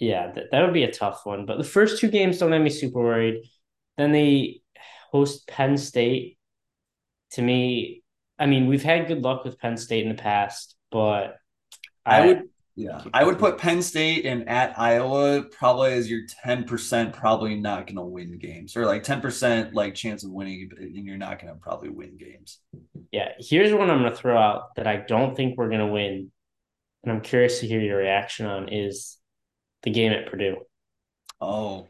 Yeah, 0.00 0.32
that, 0.32 0.50
that 0.50 0.62
would 0.62 0.72
be 0.72 0.84
a 0.84 0.92
tough 0.92 1.24
one. 1.24 1.46
But 1.46 1.58
the 1.58 1.64
first 1.64 2.00
two 2.00 2.08
games 2.08 2.38
don't 2.38 2.52
have 2.52 2.62
me 2.62 2.70
super 2.70 3.00
worried. 3.00 3.44
Then 3.98 4.12
they 4.12 4.62
host 5.12 5.46
Penn 5.46 5.76
State. 5.76 6.38
To 7.32 7.42
me, 7.42 8.02
I 8.38 8.46
mean, 8.46 8.66
we've 8.66 8.82
had 8.82 9.06
good 9.06 9.22
luck 9.22 9.44
with 9.44 9.58
Penn 9.58 9.76
State 9.76 10.02
in 10.02 10.08
the 10.08 10.20
past, 10.20 10.74
but 10.90 11.36
I, 12.04 12.22
I 12.22 12.26
would 12.26 12.42
yeah, 12.76 13.02
I 13.12 13.24
would 13.24 13.38
put 13.38 13.58
Penn 13.58 13.82
State 13.82 14.24
and 14.24 14.48
at 14.48 14.78
Iowa 14.78 15.42
probably 15.42 15.92
as 15.92 16.10
your 16.10 16.22
10% 16.44 17.12
probably 17.12 17.54
not 17.56 17.86
going 17.86 17.96
to 17.96 18.02
win 18.02 18.38
games 18.38 18.74
or 18.74 18.86
like 18.86 19.02
10% 19.02 19.74
like 19.74 19.94
chance 19.94 20.24
of 20.24 20.30
winning 20.30 20.70
and 20.78 21.04
you're 21.04 21.18
not 21.18 21.40
going 21.42 21.52
to 21.52 21.60
probably 21.60 21.90
win 21.90 22.16
games. 22.16 22.58
Yeah, 23.12 23.32
here's 23.38 23.74
one 23.74 23.90
I'm 23.90 23.98
going 23.98 24.10
to 24.10 24.16
throw 24.16 24.38
out 24.38 24.74
that 24.76 24.86
I 24.86 24.96
don't 24.96 25.36
think 25.36 25.58
we're 25.58 25.68
going 25.68 25.86
to 25.86 25.92
win 25.92 26.32
and 27.02 27.12
I'm 27.12 27.20
curious 27.20 27.60
to 27.60 27.66
hear 27.66 27.80
your 27.80 27.98
reaction 27.98 28.46
on 28.46 28.68
is 28.70 29.18
the 29.82 29.90
game 29.90 30.12
at 30.12 30.26
Purdue. 30.30 30.58
Oh. 31.40 31.88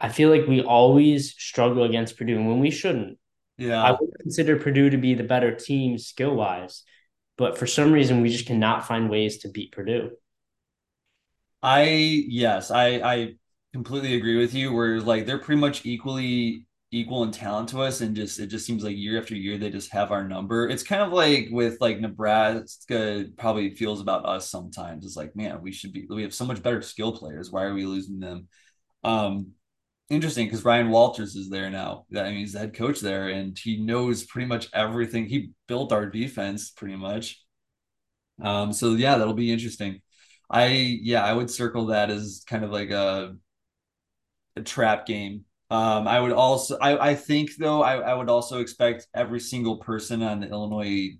I 0.00 0.08
feel 0.10 0.30
like 0.30 0.46
we 0.46 0.62
always 0.62 1.32
struggle 1.32 1.82
against 1.82 2.16
Purdue 2.16 2.36
when 2.36 2.60
we 2.60 2.70
shouldn't. 2.70 3.18
Yeah. 3.56 3.82
I 3.82 3.90
would 3.90 4.10
consider 4.20 4.56
Purdue 4.56 4.90
to 4.90 4.96
be 4.96 5.14
the 5.14 5.24
better 5.24 5.54
team 5.54 5.98
skill 5.98 6.34
wise, 6.36 6.84
but 7.36 7.58
for 7.58 7.66
some 7.66 7.90
reason 7.90 8.22
we 8.22 8.28
just 8.28 8.46
cannot 8.46 8.86
find 8.86 9.10
ways 9.10 9.38
to 9.38 9.48
beat 9.48 9.72
Purdue. 9.72 10.12
I 11.60 11.82
yes, 12.28 12.70
I 12.70 12.86
I 13.00 13.34
completely 13.72 14.14
agree 14.14 14.38
with 14.38 14.54
you. 14.54 14.72
Where 14.72 15.00
like 15.00 15.26
they're 15.26 15.40
pretty 15.40 15.60
much 15.60 15.84
equally 15.84 16.67
equal 16.90 17.22
in 17.24 17.30
talent 17.32 17.68
to 17.70 17.82
us, 17.82 18.00
and 18.00 18.16
just 18.16 18.38
it 18.40 18.46
just 18.48 18.66
seems 18.66 18.82
like 18.84 18.96
year 18.96 19.18
after 19.20 19.34
year 19.34 19.58
they 19.58 19.70
just 19.70 19.92
have 19.92 20.10
our 20.12 20.26
number. 20.26 20.68
It's 20.68 20.82
kind 20.82 21.02
of 21.02 21.12
like 21.12 21.48
with 21.50 21.80
like 21.80 22.00
Nebraska 22.00 23.26
probably 23.36 23.74
feels 23.74 24.00
about 24.00 24.26
us 24.26 24.50
sometimes. 24.50 25.04
It's 25.04 25.16
like 25.16 25.36
man, 25.36 25.62
we 25.62 25.72
should 25.72 25.92
be 25.92 26.06
we 26.08 26.22
have 26.22 26.34
so 26.34 26.46
much 26.46 26.62
better 26.62 26.82
skill 26.82 27.12
players. 27.16 27.50
Why 27.50 27.64
are 27.64 27.74
we 27.74 27.86
losing 27.86 28.20
them? 28.20 28.48
Um, 29.04 29.52
interesting 30.10 30.46
because 30.46 30.64
Ryan 30.64 30.90
Walters 30.90 31.36
is 31.36 31.50
there 31.50 31.70
now. 31.70 32.06
I 32.16 32.24
mean, 32.24 32.38
he's 32.40 32.54
the 32.54 32.60
head 32.60 32.74
coach 32.74 33.00
there, 33.00 33.28
and 33.28 33.58
he 33.58 33.78
knows 33.78 34.24
pretty 34.24 34.46
much 34.48 34.68
everything. 34.74 35.26
He 35.26 35.52
built 35.68 35.92
our 35.92 36.06
defense 36.06 36.70
pretty 36.70 36.96
much. 36.96 37.42
Um, 38.42 38.72
so 38.72 38.94
yeah, 38.94 39.18
that'll 39.18 39.34
be 39.34 39.52
interesting. 39.52 40.00
I 40.50 40.66
yeah, 41.02 41.24
I 41.24 41.32
would 41.32 41.50
circle 41.50 41.86
that 41.86 42.10
as 42.10 42.44
kind 42.46 42.64
of 42.64 42.70
like 42.70 42.90
a 42.90 43.36
a 44.56 44.62
trap 44.62 45.06
game. 45.06 45.44
Um, 45.70 46.08
I 46.08 46.18
would 46.18 46.32
also 46.32 46.78
I, 46.80 47.10
I 47.10 47.14
think 47.14 47.56
though 47.58 47.82
I, 47.82 47.96
I 47.96 48.14
would 48.14 48.30
also 48.30 48.60
expect 48.60 49.06
every 49.14 49.40
single 49.40 49.76
person 49.76 50.22
on 50.22 50.40
the 50.40 50.48
Illinois 50.48 51.18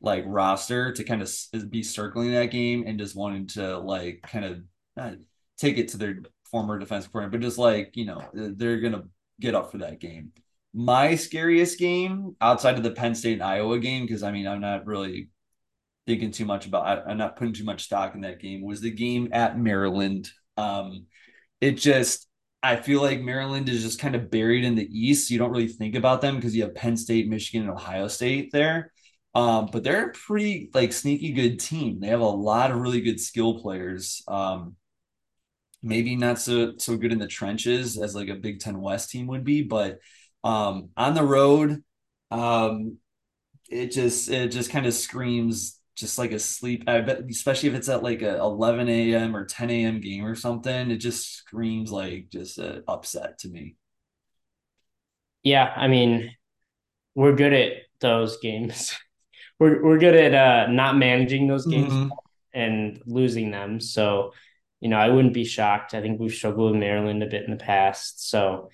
like 0.00 0.24
roster 0.26 0.92
to 0.92 1.04
kind 1.04 1.22
of 1.22 1.30
be 1.70 1.82
circling 1.82 2.32
that 2.32 2.50
game 2.50 2.84
and 2.86 2.98
just 2.98 3.16
wanting 3.16 3.46
to 3.48 3.78
like 3.78 4.22
kind 4.26 4.44
of 4.44 4.60
uh, 4.96 5.12
take 5.58 5.78
it 5.78 5.88
to 5.88 5.98
their 5.98 6.18
former 6.50 6.78
defensive 6.78 7.12
coordinator, 7.12 7.38
but 7.38 7.44
just 7.44 7.58
like, 7.58 7.96
you 7.96 8.06
know, 8.06 8.22
they're 8.32 8.80
to 8.80 9.04
get 9.40 9.54
up 9.54 9.70
for 9.70 9.78
that 9.78 10.00
game. 10.00 10.32
My 10.72 11.16
scariest 11.16 11.78
game 11.78 12.36
outside 12.40 12.76
of 12.76 12.82
the 12.82 12.92
Penn 12.92 13.14
State 13.14 13.34
and 13.34 13.42
Iowa 13.42 13.78
game, 13.78 14.06
because 14.06 14.22
I 14.22 14.32
mean, 14.32 14.46
I'm 14.46 14.60
not 14.60 14.86
really 14.86 15.28
thinking 16.06 16.30
too 16.30 16.44
much 16.44 16.66
about, 16.66 17.06
I'm 17.06 17.18
not 17.18 17.36
putting 17.36 17.54
too 17.54 17.64
much 17.64 17.84
stock 17.84 18.14
in 18.14 18.22
that 18.22 18.40
game, 18.40 18.62
was 18.62 18.80
the 18.80 18.90
game 18.90 19.28
at 19.32 19.58
Maryland. 19.58 20.30
Um, 20.56 21.06
it 21.60 21.72
just, 21.72 22.26
I 22.62 22.76
feel 22.76 23.00
like 23.00 23.20
Maryland 23.20 23.68
is 23.68 23.82
just 23.82 23.98
kind 23.98 24.14
of 24.14 24.30
buried 24.30 24.64
in 24.64 24.74
the 24.74 24.88
East. 24.90 25.30
you 25.30 25.38
don't 25.38 25.50
really 25.50 25.68
think 25.68 25.94
about 25.94 26.20
them 26.20 26.36
because 26.36 26.54
you 26.54 26.62
have 26.62 26.74
Penn 26.74 26.96
State, 26.96 27.28
Michigan, 27.28 27.62
and 27.62 27.70
Ohio 27.70 28.06
State 28.08 28.50
there. 28.52 28.92
Um, 29.34 29.68
but 29.72 29.82
they're 29.84 30.10
a 30.10 30.12
pretty 30.12 30.70
like 30.74 30.92
sneaky 30.92 31.32
good 31.32 31.60
team. 31.60 32.00
They 32.00 32.08
have 32.08 32.20
a 32.20 32.24
lot 32.24 32.70
of 32.70 32.78
really 32.78 33.00
good 33.00 33.20
skill 33.20 33.60
players. 33.60 34.22
Um, 34.28 34.76
maybe 35.82 36.16
not 36.16 36.38
so 36.38 36.74
so 36.78 36.96
good 36.96 37.12
in 37.12 37.18
the 37.18 37.26
trenches 37.26 37.98
as 37.98 38.14
like 38.14 38.28
a 38.28 38.34
Big 38.34 38.60
Ten 38.60 38.80
West 38.80 39.10
team 39.10 39.26
would 39.28 39.44
be, 39.44 39.62
but 39.62 39.98
um, 40.44 40.90
on 40.96 41.14
the 41.14 41.22
road, 41.22 41.82
um, 42.30 42.98
it 43.70 43.92
just 43.92 44.30
it 44.30 44.48
just 44.48 44.70
kind 44.70 44.86
of 44.86 44.94
screams 44.94 45.79
just 46.00 46.18
like 46.18 46.32
a 46.32 46.38
sleep. 46.38 46.84
I 46.86 47.00
bet, 47.00 47.22
especially 47.30 47.68
if 47.68 47.74
it's 47.74 47.88
at 47.88 48.02
like 48.02 48.22
a 48.22 48.38
11 48.38 48.88
a.m. 48.88 49.36
or 49.36 49.44
10 49.44 49.70
a.m. 49.70 50.00
game 50.00 50.24
or 50.24 50.34
something, 50.34 50.90
it 50.90 50.96
just 50.96 51.36
screams 51.36 51.92
like 51.92 52.30
just 52.30 52.58
an 52.58 52.82
upset 52.88 53.38
to 53.40 53.48
me. 53.48 53.76
Yeah, 55.42 55.72
I 55.76 55.88
mean, 55.88 56.32
we're 57.14 57.34
good 57.34 57.52
at 57.52 57.72
those 58.00 58.38
games. 58.38 58.94
we're 59.60 59.82
we're 59.82 59.98
good 59.98 60.16
at 60.16 60.34
uh, 60.34 60.72
not 60.72 60.96
managing 60.96 61.46
those 61.46 61.66
games 61.66 61.92
mm-hmm. 61.92 62.08
and 62.52 63.00
losing 63.06 63.50
them. 63.50 63.80
So 63.80 64.32
you 64.80 64.88
know, 64.88 64.96
I 64.96 65.10
wouldn't 65.10 65.34
be 65.34 65.44
shocked. 65.44 65.94
I 65.94 66.00
think 66.00 66.18
we've 66.18 66.32
struggled 66.32 66.72
with 66.72 66.80
Maryland 66.80 67.22
a 67.22 67.26
bit 67.26 67.44
in 67.44 67.50
the 67.50 67.56
past. 67.56 68.28
So, 68.28 68.70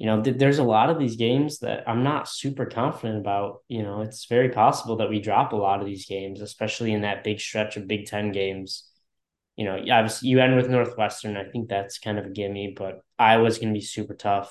you 0.00 0.06
know, 0.06 0.22
th- 0.22 0.38
there's 0.38 0.58
a 0.58 0.64
lot 0.64 0.88
of 0.88 0.98
these 0.98 1.16
games 1.16 1.58
that 1.58 1.86
I'm 1.86 2.02
not 2.02 2.26
super 2.26 2.64
confident 2.64 3.18
about. 3.18 3.58
You 3.68 3.82
know, 3.82 4.00
it's 4.00 4.24
very 4.24 4.48
possible 4.48 4.96
that 4.96 5.10
we 5.10 5.20
drop 5.20 5.52
a 5.52 5.56
lot 5.56 5.80
of 5.80 5.86
these 5.86 6.06
games, 6.06 6.40
especially 6.40 6.94
in 6.94 7.02
that 7.02 7.22
big 7.22 7.38
stretch 7.38 7.76
of 7.76 7.86
Big 7.86 8.06
Ten 8.06 8.32
games. 8.32 8.88
You 9.56 9.66
know, 9.66 9.76
obviously 9.92 10.30
you 10.30 10.40
end 10.40 10.56
with 10.56 10.70
Northwestern. 10.70 11.36
I 11.36 11.44
think 11.44 11.68
that's 11.68 11.98
kind 11.98 12.18
of 12.18 12.24
a 12.24 12.30
gimme, 12.30 12.72
but 12.74 13.02
Iowa's 13.18 13.58
going 13.58 13.74
to 13.74 13.78
be 13.78 13.84
super 13.84 14.14
tough. 14.14 14.50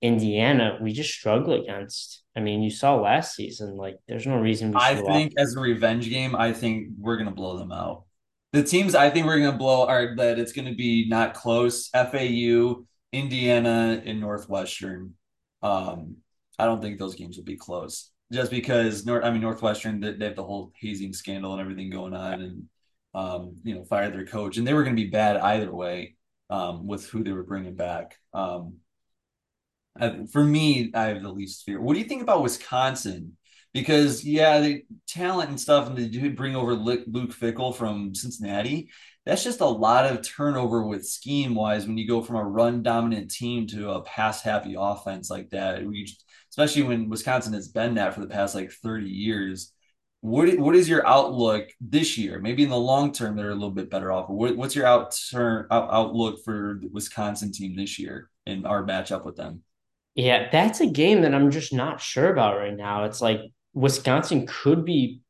Indiana, 0.00 0.78
we 0.82 0.92
just 0.92 1.14
struggle 1.14 1.52
against. 1.52 2.24
I 2.34 2.40
mean, 2.40 2.60
you 2.60 2.70
saw 2.70 2.96
last 2.96 3.36
season. 3.36 3.76
Like, 3.76 3.98
there's 4.08 4.26
no 4.26 4.36
reason. 4.36 4.74
I 4.74 4.96
think 4.96 5.34
as 5.38 5.54
a 5.54 5.60
revenge 5.60 6.10
game, 6.10 6.34
I 6.34 6.52
think 6.52 6.88
we're 6.98 7.18
going 7.18 7.28
to 7.28 7.34
blow 7.34 7.56
them 7.56 7.70
out 7.70 8.02
the 8.52 8.62
teams 8.62 8.94
I 8.94 9.08
think 9.10 9.26
we're 9.26 9.38
going 9.38 9.52
to 9.52 9.56
blow 9.56 9.86
are 9.86 10.14
that 10.16 10.38
it's 10.38 10.52
going 10.52 10.68
to 10.68 10.74
be 10.74 11.08
not 11.08 11.34
close. 11.34 11.88
FAU, 11.88 12.84
Indiana 13.12 14.02
and 14.04 14.20
Northwestern. 14.20 15.14
Um, 15.62 16.16
I 16.58 16.66
don't 16.66 16.80
think 16.80 16.98
those 16.98 17.14
games 17.14 17.36
will 17.36 17.44
be 17.44 17.56
close 17.56 18.10
just 18.32 18.50
because 18.50 19.04
North, 19.04 19.24
I 19.24 19.30
mean, 19.30 19.42
Northwestern, 19.42 20.00
they 20.00 20.24
have 20.24 20.36
the 20.36 20.42
whole 20.44 20.72
hazing 20.80 21.12
scandal 21.12 21.52
and 21.52 21.60
everything 21.60 21.90
going 21.90 22.14
on 22.14 22.40
and, 22.40 22.68
um, 23.14 23.56
you 23.62 23.74
know, 23.74 23.84
fired 23.84 24.14
their 24.14 24.24
coach 24.24 24.56
and 24.56 24.66
they 24.66 24.72
were 24.72 24.82
going 24.82 24.96
to 24.96 25.02
be 25.02 25.10
bad 25.10 25.36
either 25.36 25.72
way, 25.72 26.16
um, 26.48 26.86
with 26.86 27.06
who 27.08 27.22
they 27.22 27.32
were 27.32 27.42
bringing 27.42 27.74
back. 27.74 28.16
Um, 28.32 28.78
for 30.30 30.42
me, 30.42 30.90
I 30.94 31.04
have 31.04 31.22
the 31.22 31.30
least 31.30 31.64
fear. 31.64 31.80
What 31.80 31.92
do 31.92 32.00
you 32.00 32.06
think 32.06 32.22
about 32.22 32.42
Wisconsin? 32.42 33.36
Because 33.74 34.24
yeah, 34.24 34.60
the 34.60 34.84
talent 35.06 35.50
and 35.50 35.60
stuff, 35.60 35.86
and 35.86 35.96
they 35.96 36.08
did 36.08 36.36
bring 36.36 36.56
over 36.56 36.74
Luke 36.74 37.06
Fickell 37.06 37.74
from 37.74 38.14
Cincinnati. 38.14 38.90
That's 39.24 39.44
just 39.44 39.60
a 39.60 39.66
lot 39.66 40.06
of 40.06 40.26
turnover 40.26 40.84
with 40.84 41.06
scheme 41.06 41.54
wise 41.54 41.86
when 41.86 41.96
you 41.96 42.08
go 42.08 42.22
from 42.22 42.36
a 42.36 42.44
run 42.44 42.82
dominant 42.82 43.30
team 43.30 43.66
to 43.68 43.92
a 43.92 44.02
pass 44.02 44.42
happy 44.42 44.74
offense 44.76 45.30
like 45.30 45.50
that. 45.50 45.86
We 45.86 46.12
especially 46.50 46.82
when 46.82 47.08
Wisconsin 47.08 47.52
has 47.54 47.68
been 47.68 47.94
that 47.94 48.14
for 48.14 48.20
the 48.20 48.26
past 48.26 48.54
like 48.54 48.72
30 48.72 49.08
years. 49.08 49.72
What 50.20 50.58
what 50.58 50.76
is 50.76 50.88
your 50.88 51.06
outlook 51.06 51.68
this 51.80 52.18
year? 52.18 52.38
Maybe 52.40 52.64
in 52.64 52.70
the 52.70 52.76
long 52.76 53.12
term 53.12 53.36
they're 53.36 53.50
a 53.50 53.54
little 53.54 53.70
bit 53.70 53.90
better 53.90 54.12
off. 54.12 54.28
What, 54.28 54.56
what's 54.56 54.76
your 54.76 54.86
out 54.86 55.16
turn 55.30 55.66
out, 55.70 55.92
outlook 55.92 56.40
for 56.44 56.78
the 56.80 56.88
Wisconsin 56.88 57.52
team 57.52 57.76
this 57.76 57.98
year 57.98 58.28
and 58.46 58.66
our 58.66 58.84
matchup 58.84 59.24
with 59.24 59.36
them? 59.36 59.62
Yeah, 60.14 60.48
that's 60.50 60.80
a 60.80 60.86
game 60.86 61.22
that 61.22 61.34
I'm 61.34 61.50
just 61.50 61.72
not 61.72 62.00
sure 62.00 62.30
about 62.30 62.58
right 62.58 62.76
now. 62.76 63.04
It's 63.04 63.22
like 63.22 63.40
Wisconsin 63.72 64.46
could 64.46 64.84
be 64.84 65.21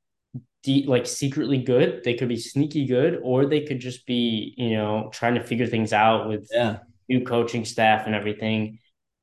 de- 0.62 0.86
like 0.86 1.06
secretly 1.06 1.58
good, 1.58 2.02
they 2.04 2.14
could 2.14 2.28
be 2.28 2.36
sneaky 2.36 2.86
good, 2.86 3.20
or 3.22 3.46
they 3.46 3.62
could 3.62 3.80
just 3.80 4.06
be, 4.06 4.54
you 4.56 4.70
know, 4.70 5.10
trying 5.12 5.34
to 5.34 5.42
figure 5.42 5.66
things 5.66 5.92
out 5.92 6.28
with 6.28 6.48
yeah. 6.52 6.78
new 7.08 7.24
coaching 7.24 7.64
staff 7.64 8.06
and 8.06 8.14
everything. 8.14 8.78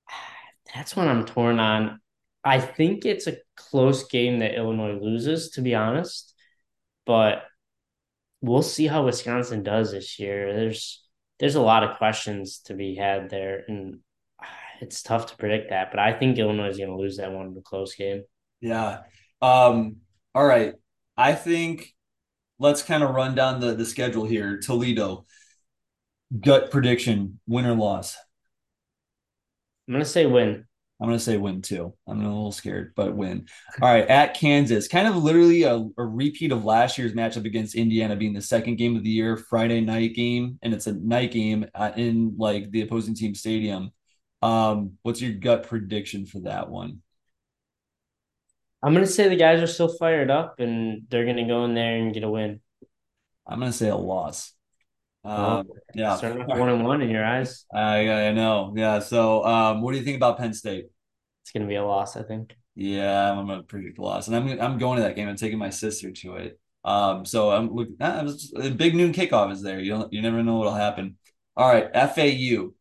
That's 0.73 0.95
what 0.95 1.07
I'm 1.07 1.25
torn 1.25 1.59
on. 1.59 1.99
I 2.43 2.59
think 2.59 3.05
it's 3.05 3.27
a 3.27 3.37
close 3.55 4.05
game 4.07 4.39
that 4.39 4.55
Illinois 4.55 4.97
loses, 4.99 5.51
to 5.51 5.61
be 5.61 5.75
honest, 5.75 6.33
but 7.05 7.43
we'll 8.41 8.61
see 8.61 8.87
how 8.87 9.05
Wisconsin 9.05 9.63
does 9.63 9.91
this 9.91 10.19
year. 10.19 10.53
There's 10.53 11.05
there's 11.39 11.55
a 11.55 11.61
lot 11.61 11.83
of 11.83 11.97
questions 11.97 12.59
to 12.65 12.73
be 12.73 12.95
had 12.95 13.29
there, 13.29 13.63
and 13.67 13.99
it's 14.81 15.03
tough 15.03 15.27
to 15.27 15.37
predict 15.37 15.71
that, 15.71 15.91
but 15.91 15.99
I 15.99 16.13
think 16.13 16.37
Illinois 16.37 16.69
is 16.69 16.77
going 16.77 16.89
to 16.89 16.97
lose 16.97 17.17
that 17.17 17.31
one 17.31 17.47
in 17.47 17.57
a 17.57 17.61
close 17.61 17.95
game. 17.95 18.23
Yeah. 18.61 18.99
Um, 19.41 19.97
all 20.35 20.45
right. 20.45 20.73
I 21.19 21.35
think 21.35 21.93
let's 22.59 22.81
kind 22.81 23.03
of 23.03 23.09
run 23.09 23.35
down 23.35 23.59
the, 23.59 23.75
the 23.75 23.85
schedule 23.85 24.23
here. 24.23 24.57
Toledo, 24.57 25.25
gut 26.39 26.71
prediction, 26.71 27.41
win 27.45 27.65
or 27.65 27.75
loss? 27.75 28.15
I'm 29.85 29.95
going 29.95 30.03
to 30.03 30.09
say 30.09 30.25
win. 30.25 30.65
I'm 31.01 31.07
going 31.07 31.17
to 31.17 31.23
say 31.23 31.35
win 31.35 31.61
too. 31.61 31.93
I'm 32.07 32.21
a 32.21 32.23
little 32.23 32.53
scared, 32.53 32.93
but 32.95 33.17
win. 33.17 33.47
All 33.81 33.93
right. 33.93 34.07
At 34.07 34.33
Kansas, 34.33 34.87
kind 34.87 35.09
of 35.09 35.17
literally 35.17 35.63
a, 35.63 35.85
a 35.97 36.05
repeat 36.05 36.53
of 36.53 36.63
last 36.63 36.97
year's 36.97 37.13
matchup 37.13 37.43
against 37.43 37.75
Indiana 37.75 38.15
being 38.15 38.33
the 38.33 38.41
second 38.41 38.77
game 38.77 38.95
of 38.95 39.03
the 39.03 39.09
year, 39.09 39.35
Friday 39.35 39.81
night 39.81 40.15
game. 40.15 40.57
And 40.61 40.73
it's 40.73 40.87
a 40.87 40.93
night 40.93 41.31
game 41.31 41.65
uh, 41.75 41.91
in 41.97 42.35
like 42.37 42.71
the 42.71 42.81
opposing 42.81 43.15
team 43.15 43.35
stadium. 43.35 43.91
Um, 44.41 44.93
what's 45.01 45.21
your 45.21 45.33
gut 45.33 45.67
prediction 45.67 46.25
for 46.25 46.39
that 46.41 46.69
one? 46.69 47.01
I'm 48.81 48.93
gonna 48.93 49.07
say 49.07 49.27
the 49.27 49.35
guys 49.35 49.61
are 49.61 49.67
still 49.67 49.89
fired 49.89 50.31
up 50.31 50.59
and 50.59 51.03
they're 51.09 51.25
gonna 51.25 51.47
go 51.47 51.65
in 51.65 51.73
there 51.73 51.95
and 51.95 52.13
get 52.13 52.23
a 52.23 52.29
win. 52.29 52.61
I'm 53.45 53.59
gonna 53.59 53.73
say 53.73 53.89
a 53.89 53.95
loss. 53.95 54.53
Um, 55.23 55.67
oh, 55.69 55.75
yeah, 55.93 56.15
starting 56.15 56.41
off 56.41 56.57
one 56.57 56.69
and 56.69 56.85
one 56.85 57.01
in 57.01 57.09
your 57.09 57.25
eyes. 57.25 57.65
I 57.73 58.09
I 58.09 58.31
know. 58.31 58.73
Yeah. 58.75 58.99
So, 58.99 59.43
um, 59.43 59.81
what 59.81 59.91
do 59.91 59.97
you 59.97 60.05
think 60.05 60.17
about 60.17 60.37
Penn 60.37 60.53
State? 60.53 60.85
It's 61.43 61.51
gonna 61.51 61.67
be 61.67 61.75
a 61.75 61.85
loss, 61.85 62.15
I 62.15 62.23
think. 62.23 62.55
Yeah, 62.75 63.31
I'm 63.31 63.47
gonna 63.47 63.63
predict 63.63 63.97
a 63.97 64.01
loss, 64.01 64.27
and 64.27 64.35
I'm 64.35 64.47
I'm 64.61 64.77
going 64.77 64.97
to 64.97 65.03
that 65.03 65.15
game. 65.15 65.27
I'm 65.27 65.35
taking 65.35 65.59
my 65.59 65.71
sister 65.71 66.11
to 66.11 66.35
it. 66.37 66.59
Um, 66.85 67.25
so 67.25 67.51
I'm 67.51 67.73
looking. 67.73 67.97
Ah, 67.99 68.25
a 68.55 68.69
big 68.69 68.95
noon 68.95 69.11
kickoff 69.11 69.51
is 69.51 69.61
there. 69.61 69.79
You 69.79 69.91
don't. 69.91 70.13
You 70.13 70.21
never 70.21 70.41
know 70.41 70.55
what'll 70.57 70.73
happen. 70.73 71.17
All 71.57 71.67
right, 71.67 71.91
FAU. 71.93 72.71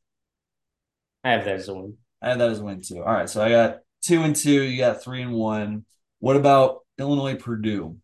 I 1.25 1.33
have 1.33 1.45
that 1.45 1.57
as 1.57 1.69
a 1.69 1.75
win. 1.75 1.97
I 2.23 2.29
have 2.29 2.39
that 2.39 2.51
as 2.51 2.61
a 2.61 2.65
win 2.65 2.83
too. 2.83 3.03
All 3.03 3.13
right, 3.13 3.29
so 3.29 3.43
I 3.43 3.49
got 3.49 3.79
two 4.09 4.23
and 4.23 4.35
two. 4.35 4.63
You 4.63 4.79
got 4.79 5.03
three 5.03 5.23
and 5.23 5.33
one. 5.33 5.85
What 6.19 6.37
about 6.37 6.81
Illinois 6.99 7.37
Purdue? 7.37 7.99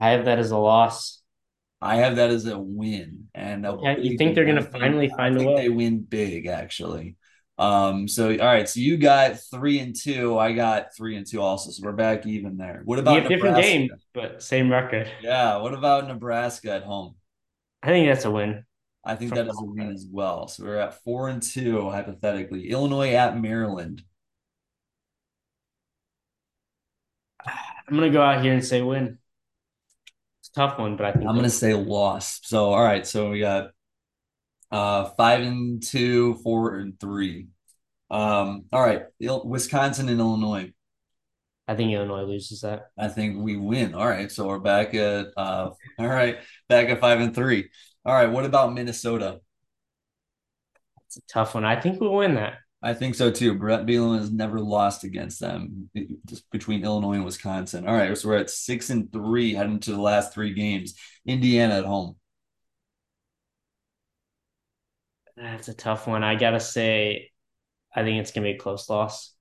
I 0.00 0.10
have 0.10 0.26
that 0.26 0.38
as 0.38 0.50
a 0.50 0.58
loss. 0.58 1.22
I 1.80 1.96
have 1.96 2.16
that 2.16 2.30
as 2.30 2.46
a 2.46 2.58
win. 2.58 3.28
And 3.34 3.64
a 3.64 3.78
yeah, 3.80 3.96
you 3.96 4.18
think 4.18 4.34
they're 4.34 4.44
going 4.44 4.56
to 4.56 4.62
finally 4.62 5.08
find 5.08 5.40
a 5.40 5.44
way? 5.44 5.56
They 5.56 5.68
win 5.68 6.00
big, 6.00 6.46
actually. 6.46 7.16
Um. 7.56 8.06
So 8.06 8.30
all 8.30 8.46
right. 8.46 8.68
So 8.68 8.80
you 8.80 8.98
got 8.98 9.40
three 9.50 9.80
and 9.80 9.94
two. 9.94 10.38
I 10.38 10.52
got 10.52 10.94
three 10.96 11.16
and 11.16 11.26
two 11.26 11.40
also. 11.40 11.70
So 11.70 11.82
we're 11.84 11.92
back 11.92 12.26
even 12.26 12.56
there. 12.56 12.82
What 12.84 12.98
about 12.98 13.28
different 13.28 13.56
game, 13.56 13.90
but 14.14 14.42
same 14.42 14.70
record? 14.70 15.10
Yeah. 15.22 15.56
What 15.56 15.74
about 15.74 16.06
Nebraska 16.06 16.70
at 16.70 16.84
home? 16.84 17.14
I 17.82 17.88
think 17.88 18.08
that's 18.08 18.24
a 18.24 18.30
win. 18.30 18.64
I 19.04 19.16
think 19.16 19.34
that 19.34 19.48
is 19.48 19.58
a 19.58 19.64
win 19.64 19.90
as 19.90 20.06
well. 20.10 20.48
So 20.48 20.64
we're 20.64 20.76
at 20.76 21.02
four 21.02 21.28
and 21.28 21.42
two 21.42 21.88
hypothetically. 21.88 22.70
Illinois 22.70 23.14
at 23.14 23.40
Maryland. 23.40 24.02
I'm 27.88 27.94
gonna 27.94 28.10
go 28.10 28.20
out 28.22 28.42
here 28.42 28.52
and 28.52 28.64
say 28.64 28.82
win. 28.82 29.18
It's 30.40 30.50
a 30.50 30.52
tough 30.52 30.78
one, 30.78 30.96
but 30.96 31.06
I 31.06 31.12
think 31.12 31.26
I'm 31.28 31.34
gonna 31.34 31.48
say 31.48 31.72
loss. 31.74 32.40
So 32.44 32.72
all 32.72 32.82
right, 32.82 33.06
so 33.06 33.30
we 33.30 33.40
got 33.40 33.70
uh 34.70 35.06
five 35.16 35.40
and 35.40 35.82
two, 35.82 36.34
four 36.42 36.76
and 36.76 37.00
three. 37.00 37.48
Um, 38.10 38.64
all 38.72 38.82
right, 38.82 39.02
Wisconsin 39.20 40.08
and 40.08 40.20
Illinois. 40.20 40.72
I 41.66 41.74
think 41.74 41.92
Illinois 41.92 42.22
loses 42.22 42.62
that. 42.62 42.90
I 42.98 43.08
think 43.08 43.38
we 43.42 43.56
win. 43.56 43.94
All 43.94 44.08
right, 44.08 44.30
so 44.30 44.46
we're 44.46 44.58
back 44.58 44.94
at 44.94 45.28
uh 45.36 45.70
all 45.98 46.06
right, 46.06 46.38
back 46.68 46.88
at 46.90 47.00
five 47.00 47.20
and 47.20 47.34
three. 47.34 47.70
All 48.04 48.14
right, 48.14 48.30
what 48.30 48.44
about 48.44 48.74
Minnesota? 48.74 49.40
It's 51.06 51.16
a 51.16 51.22
tough 51.32 51.54
one. 51.54 51.64
I 51.64 51.80
think 51.80 52.00
we'll 52.00 52.14
win 52.14 52.34
that. 52.34 52.58
I 52.80 52.94
think 52.94 53.16
so 53.16 53.30
too. 53.30 53.54
Bret 53.54 53.86
Bielema 53.86 54.18
has 54.20 54.30
never 54.30 54.60
lost 54.60 55.02
against 55.02 55.40
them 55.40 55.90
just 56.26 56.48
between 56.50 56.84
Illinois 56.84 57.14
and 57.14 57.24
Wisconsin. 57.24 57.88
All 57.88 57.94
right, 57.94 58.16
so 58.16 58.28
we're 58.28 58.36
at 58.36 58.50
six 58.50 58.90
and 58.90 59.12
three 59.12 59.52
heading 59.54 59.80
to 59.80 59.92
the 59.92 60.00
last 60.00 60.32
three 60.32 60.54
games. 60.54 60.94
Indiana 61.26 61.78
at 61.78 61.84
home. 61.84 62.16
That's 65.36 65.68
a 65.68 65.74
tough 65.74 66.06
one. 66.06 66.22
I 66.22 66.36
gotta 66.36 66.60
say, 66.60 67.30
I 67.94 68.02
think 68.04 68.20
it's 68.20 68.30
gonna 68.30 68.46
be 68.46 68.52
a 68.52 68.58
close 68.58 68.88
loss. 68.88 69.34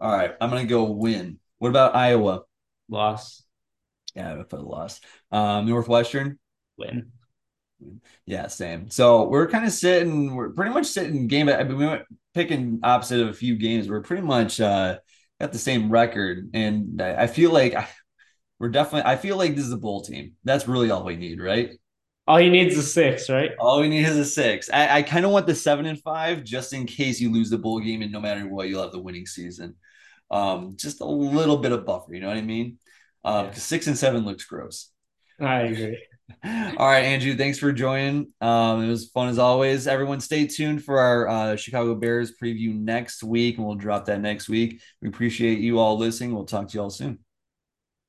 All 0.00 0.10
right, 0.10 0.34
I'm 0.40 0.50
gonna 0.50 0.66
go 0.66 0.84
win. 0.90 1.38
What 1.58 1.68
about 1.68 1.94
Iowa? 1.94 2.42
Loss. 2.88 3.44
Yeah, 4.16 4.34
I 4.34 4.42
put 4.42 4.60
a 4.60 4.62
loss. 4.62 5.00
Um, 5.30 5.66
Northwestern. 5.66 6.38
Win. 6.76 7.12
Yeah, 8.24 8.48
same. 8.48 8.90
So 8.90 9.28
we're 9.28 9.48
kind 9.48 9.66
of 9.66 9.72
sitting. 9.72 10.34
We're 10.34 10.50
pretty 10.50 10.72
much 10.72 10.86
sitting 10.86 11.28
game. 11.28 11.48
I 11.48 11.62
mean, 11.62 11.76
we 11.76 11.86
went 11.86 12.02
picking 12.36 12.80
opposite 12.82 13.20
of 13.20 13.28
a 13.28 13.32
few 13.32 13.56
games. 13.56 13.88
We're 13.88 14.02
pretty 14.02 14.22
much 14.22 14.60
uh, 14.60 14.98
got 15.40 15.52
the 15.52 15.58
same 15.58 15.90
record, 15.90 16.50
and 16.52 17.00
I, 17.00 17.26
feel 17.26 17.50
like 17.50 17.74
I, 17.74 17.88
we're 18.60 18.68
definitely. 18.68 19.10
I 19.10 19.16
feel 19.16 19.36
like 19.36 19.56
this 19.56 19.64
is 19.64 19.72
a 19.72 19.78
bowl 19.78 20.02
team. 20.02 20.34
That's 20.44 20.68
really 20.68 20.90
all 20.90 21.02
we 21.02 21.16
need, 21.16 21.40
right? 21.40 21.70
All 22.28 22.36
he 22.36 22.50
needs 22.50 22.76
is 22.76 22.84
a 22.84 22.88
six, 22.88 23.30
right? 23.30 23.52
All 23.58 23.80
we 23.80 23.88
need 23.88 24.04
is 24.04 24.16
a 24.16 24.24
six. 24.24 24.68
I, 24.70 24.98
I 24.98 25.02
kind 25.02 25.24
of 25.24 25.32
want 25.32 25.46
the 25.46 25.54
seven 25.54 25.86
and 25.86 26.00
five 26.02 26.44
just 26.44 26.74
in 26.74 26.84
case 26.84 27.20
you 27.20 27.32
lose 27.32 27.48
the 27.48 27.58
bowl 27.58 27.80
game, 27.80 28.02
and 28.02 28.12
no 28.12 28.20
matter 28.20 28.46
what, 28.46 28.68
you'll 28.68 28.82
have 28.82 28.92
the 28.92 29.00
winning 29.00 29.26
season. 29.26 29.74
Um, 30.30 30.76
just 30.76 31.00
a 31.00 31.06
little 31.06 31.56
bit 31.56 31.72
of 31.72 31.86
buffer, 31.86 32.12
you 32.12 32.20
know 32.20 32.28
what 32.28 32.36
I 32.36 32.42
mean? 32.42 32.78
Um, 33.24 33.46
yeah. 33.46 33.52
six 33.54 33.86
and 33.86 33.96
seven 33.96 34.24
looks 34.24 34.44
gross. 34.44 34.90
I 35.40 35.60
agree. 35.62 35.98
All 36.44 36.86
right, 36.86 37.04
Andrew, 37.04 37.36
thanks 37.36 37.58
for 37.58 37.72
joining. 37.72 38.32
Um, 38.40 38.82
it 38.82 38.88
was 38.88 39.08
fun 39.10 39.28
as 39.28 39.38
always. 39.38 39.86
Everyone, 39.86 40.20
stay 40.20 40.46
tuned 40.46 40.84
for 40.84 40.98
our 40.98 41.28
uh, 41.28 41.56
Chicago 41.56 41.94
Bears 41.94 42.32
preview 42.40 42.76
next 42.76 43.22
week, 43.22 43.58
and 43.58 43.66
we'll 43.66 43.76
drop 43.76 44.06
that 44.06 44.20
next 44.20 44.48
week. 44.48 44.80
We 45.00 45.08
appreciate 45.08 45.60
you 45.60 45.78
all 45.78 45.98
listening. 45.98 46.34
We'll 46.34 46.44
talk 46.44 46.68
to 46.68 46.74
you 46.74 46.82
all 46.82 46.90
soon. 46.90 47.25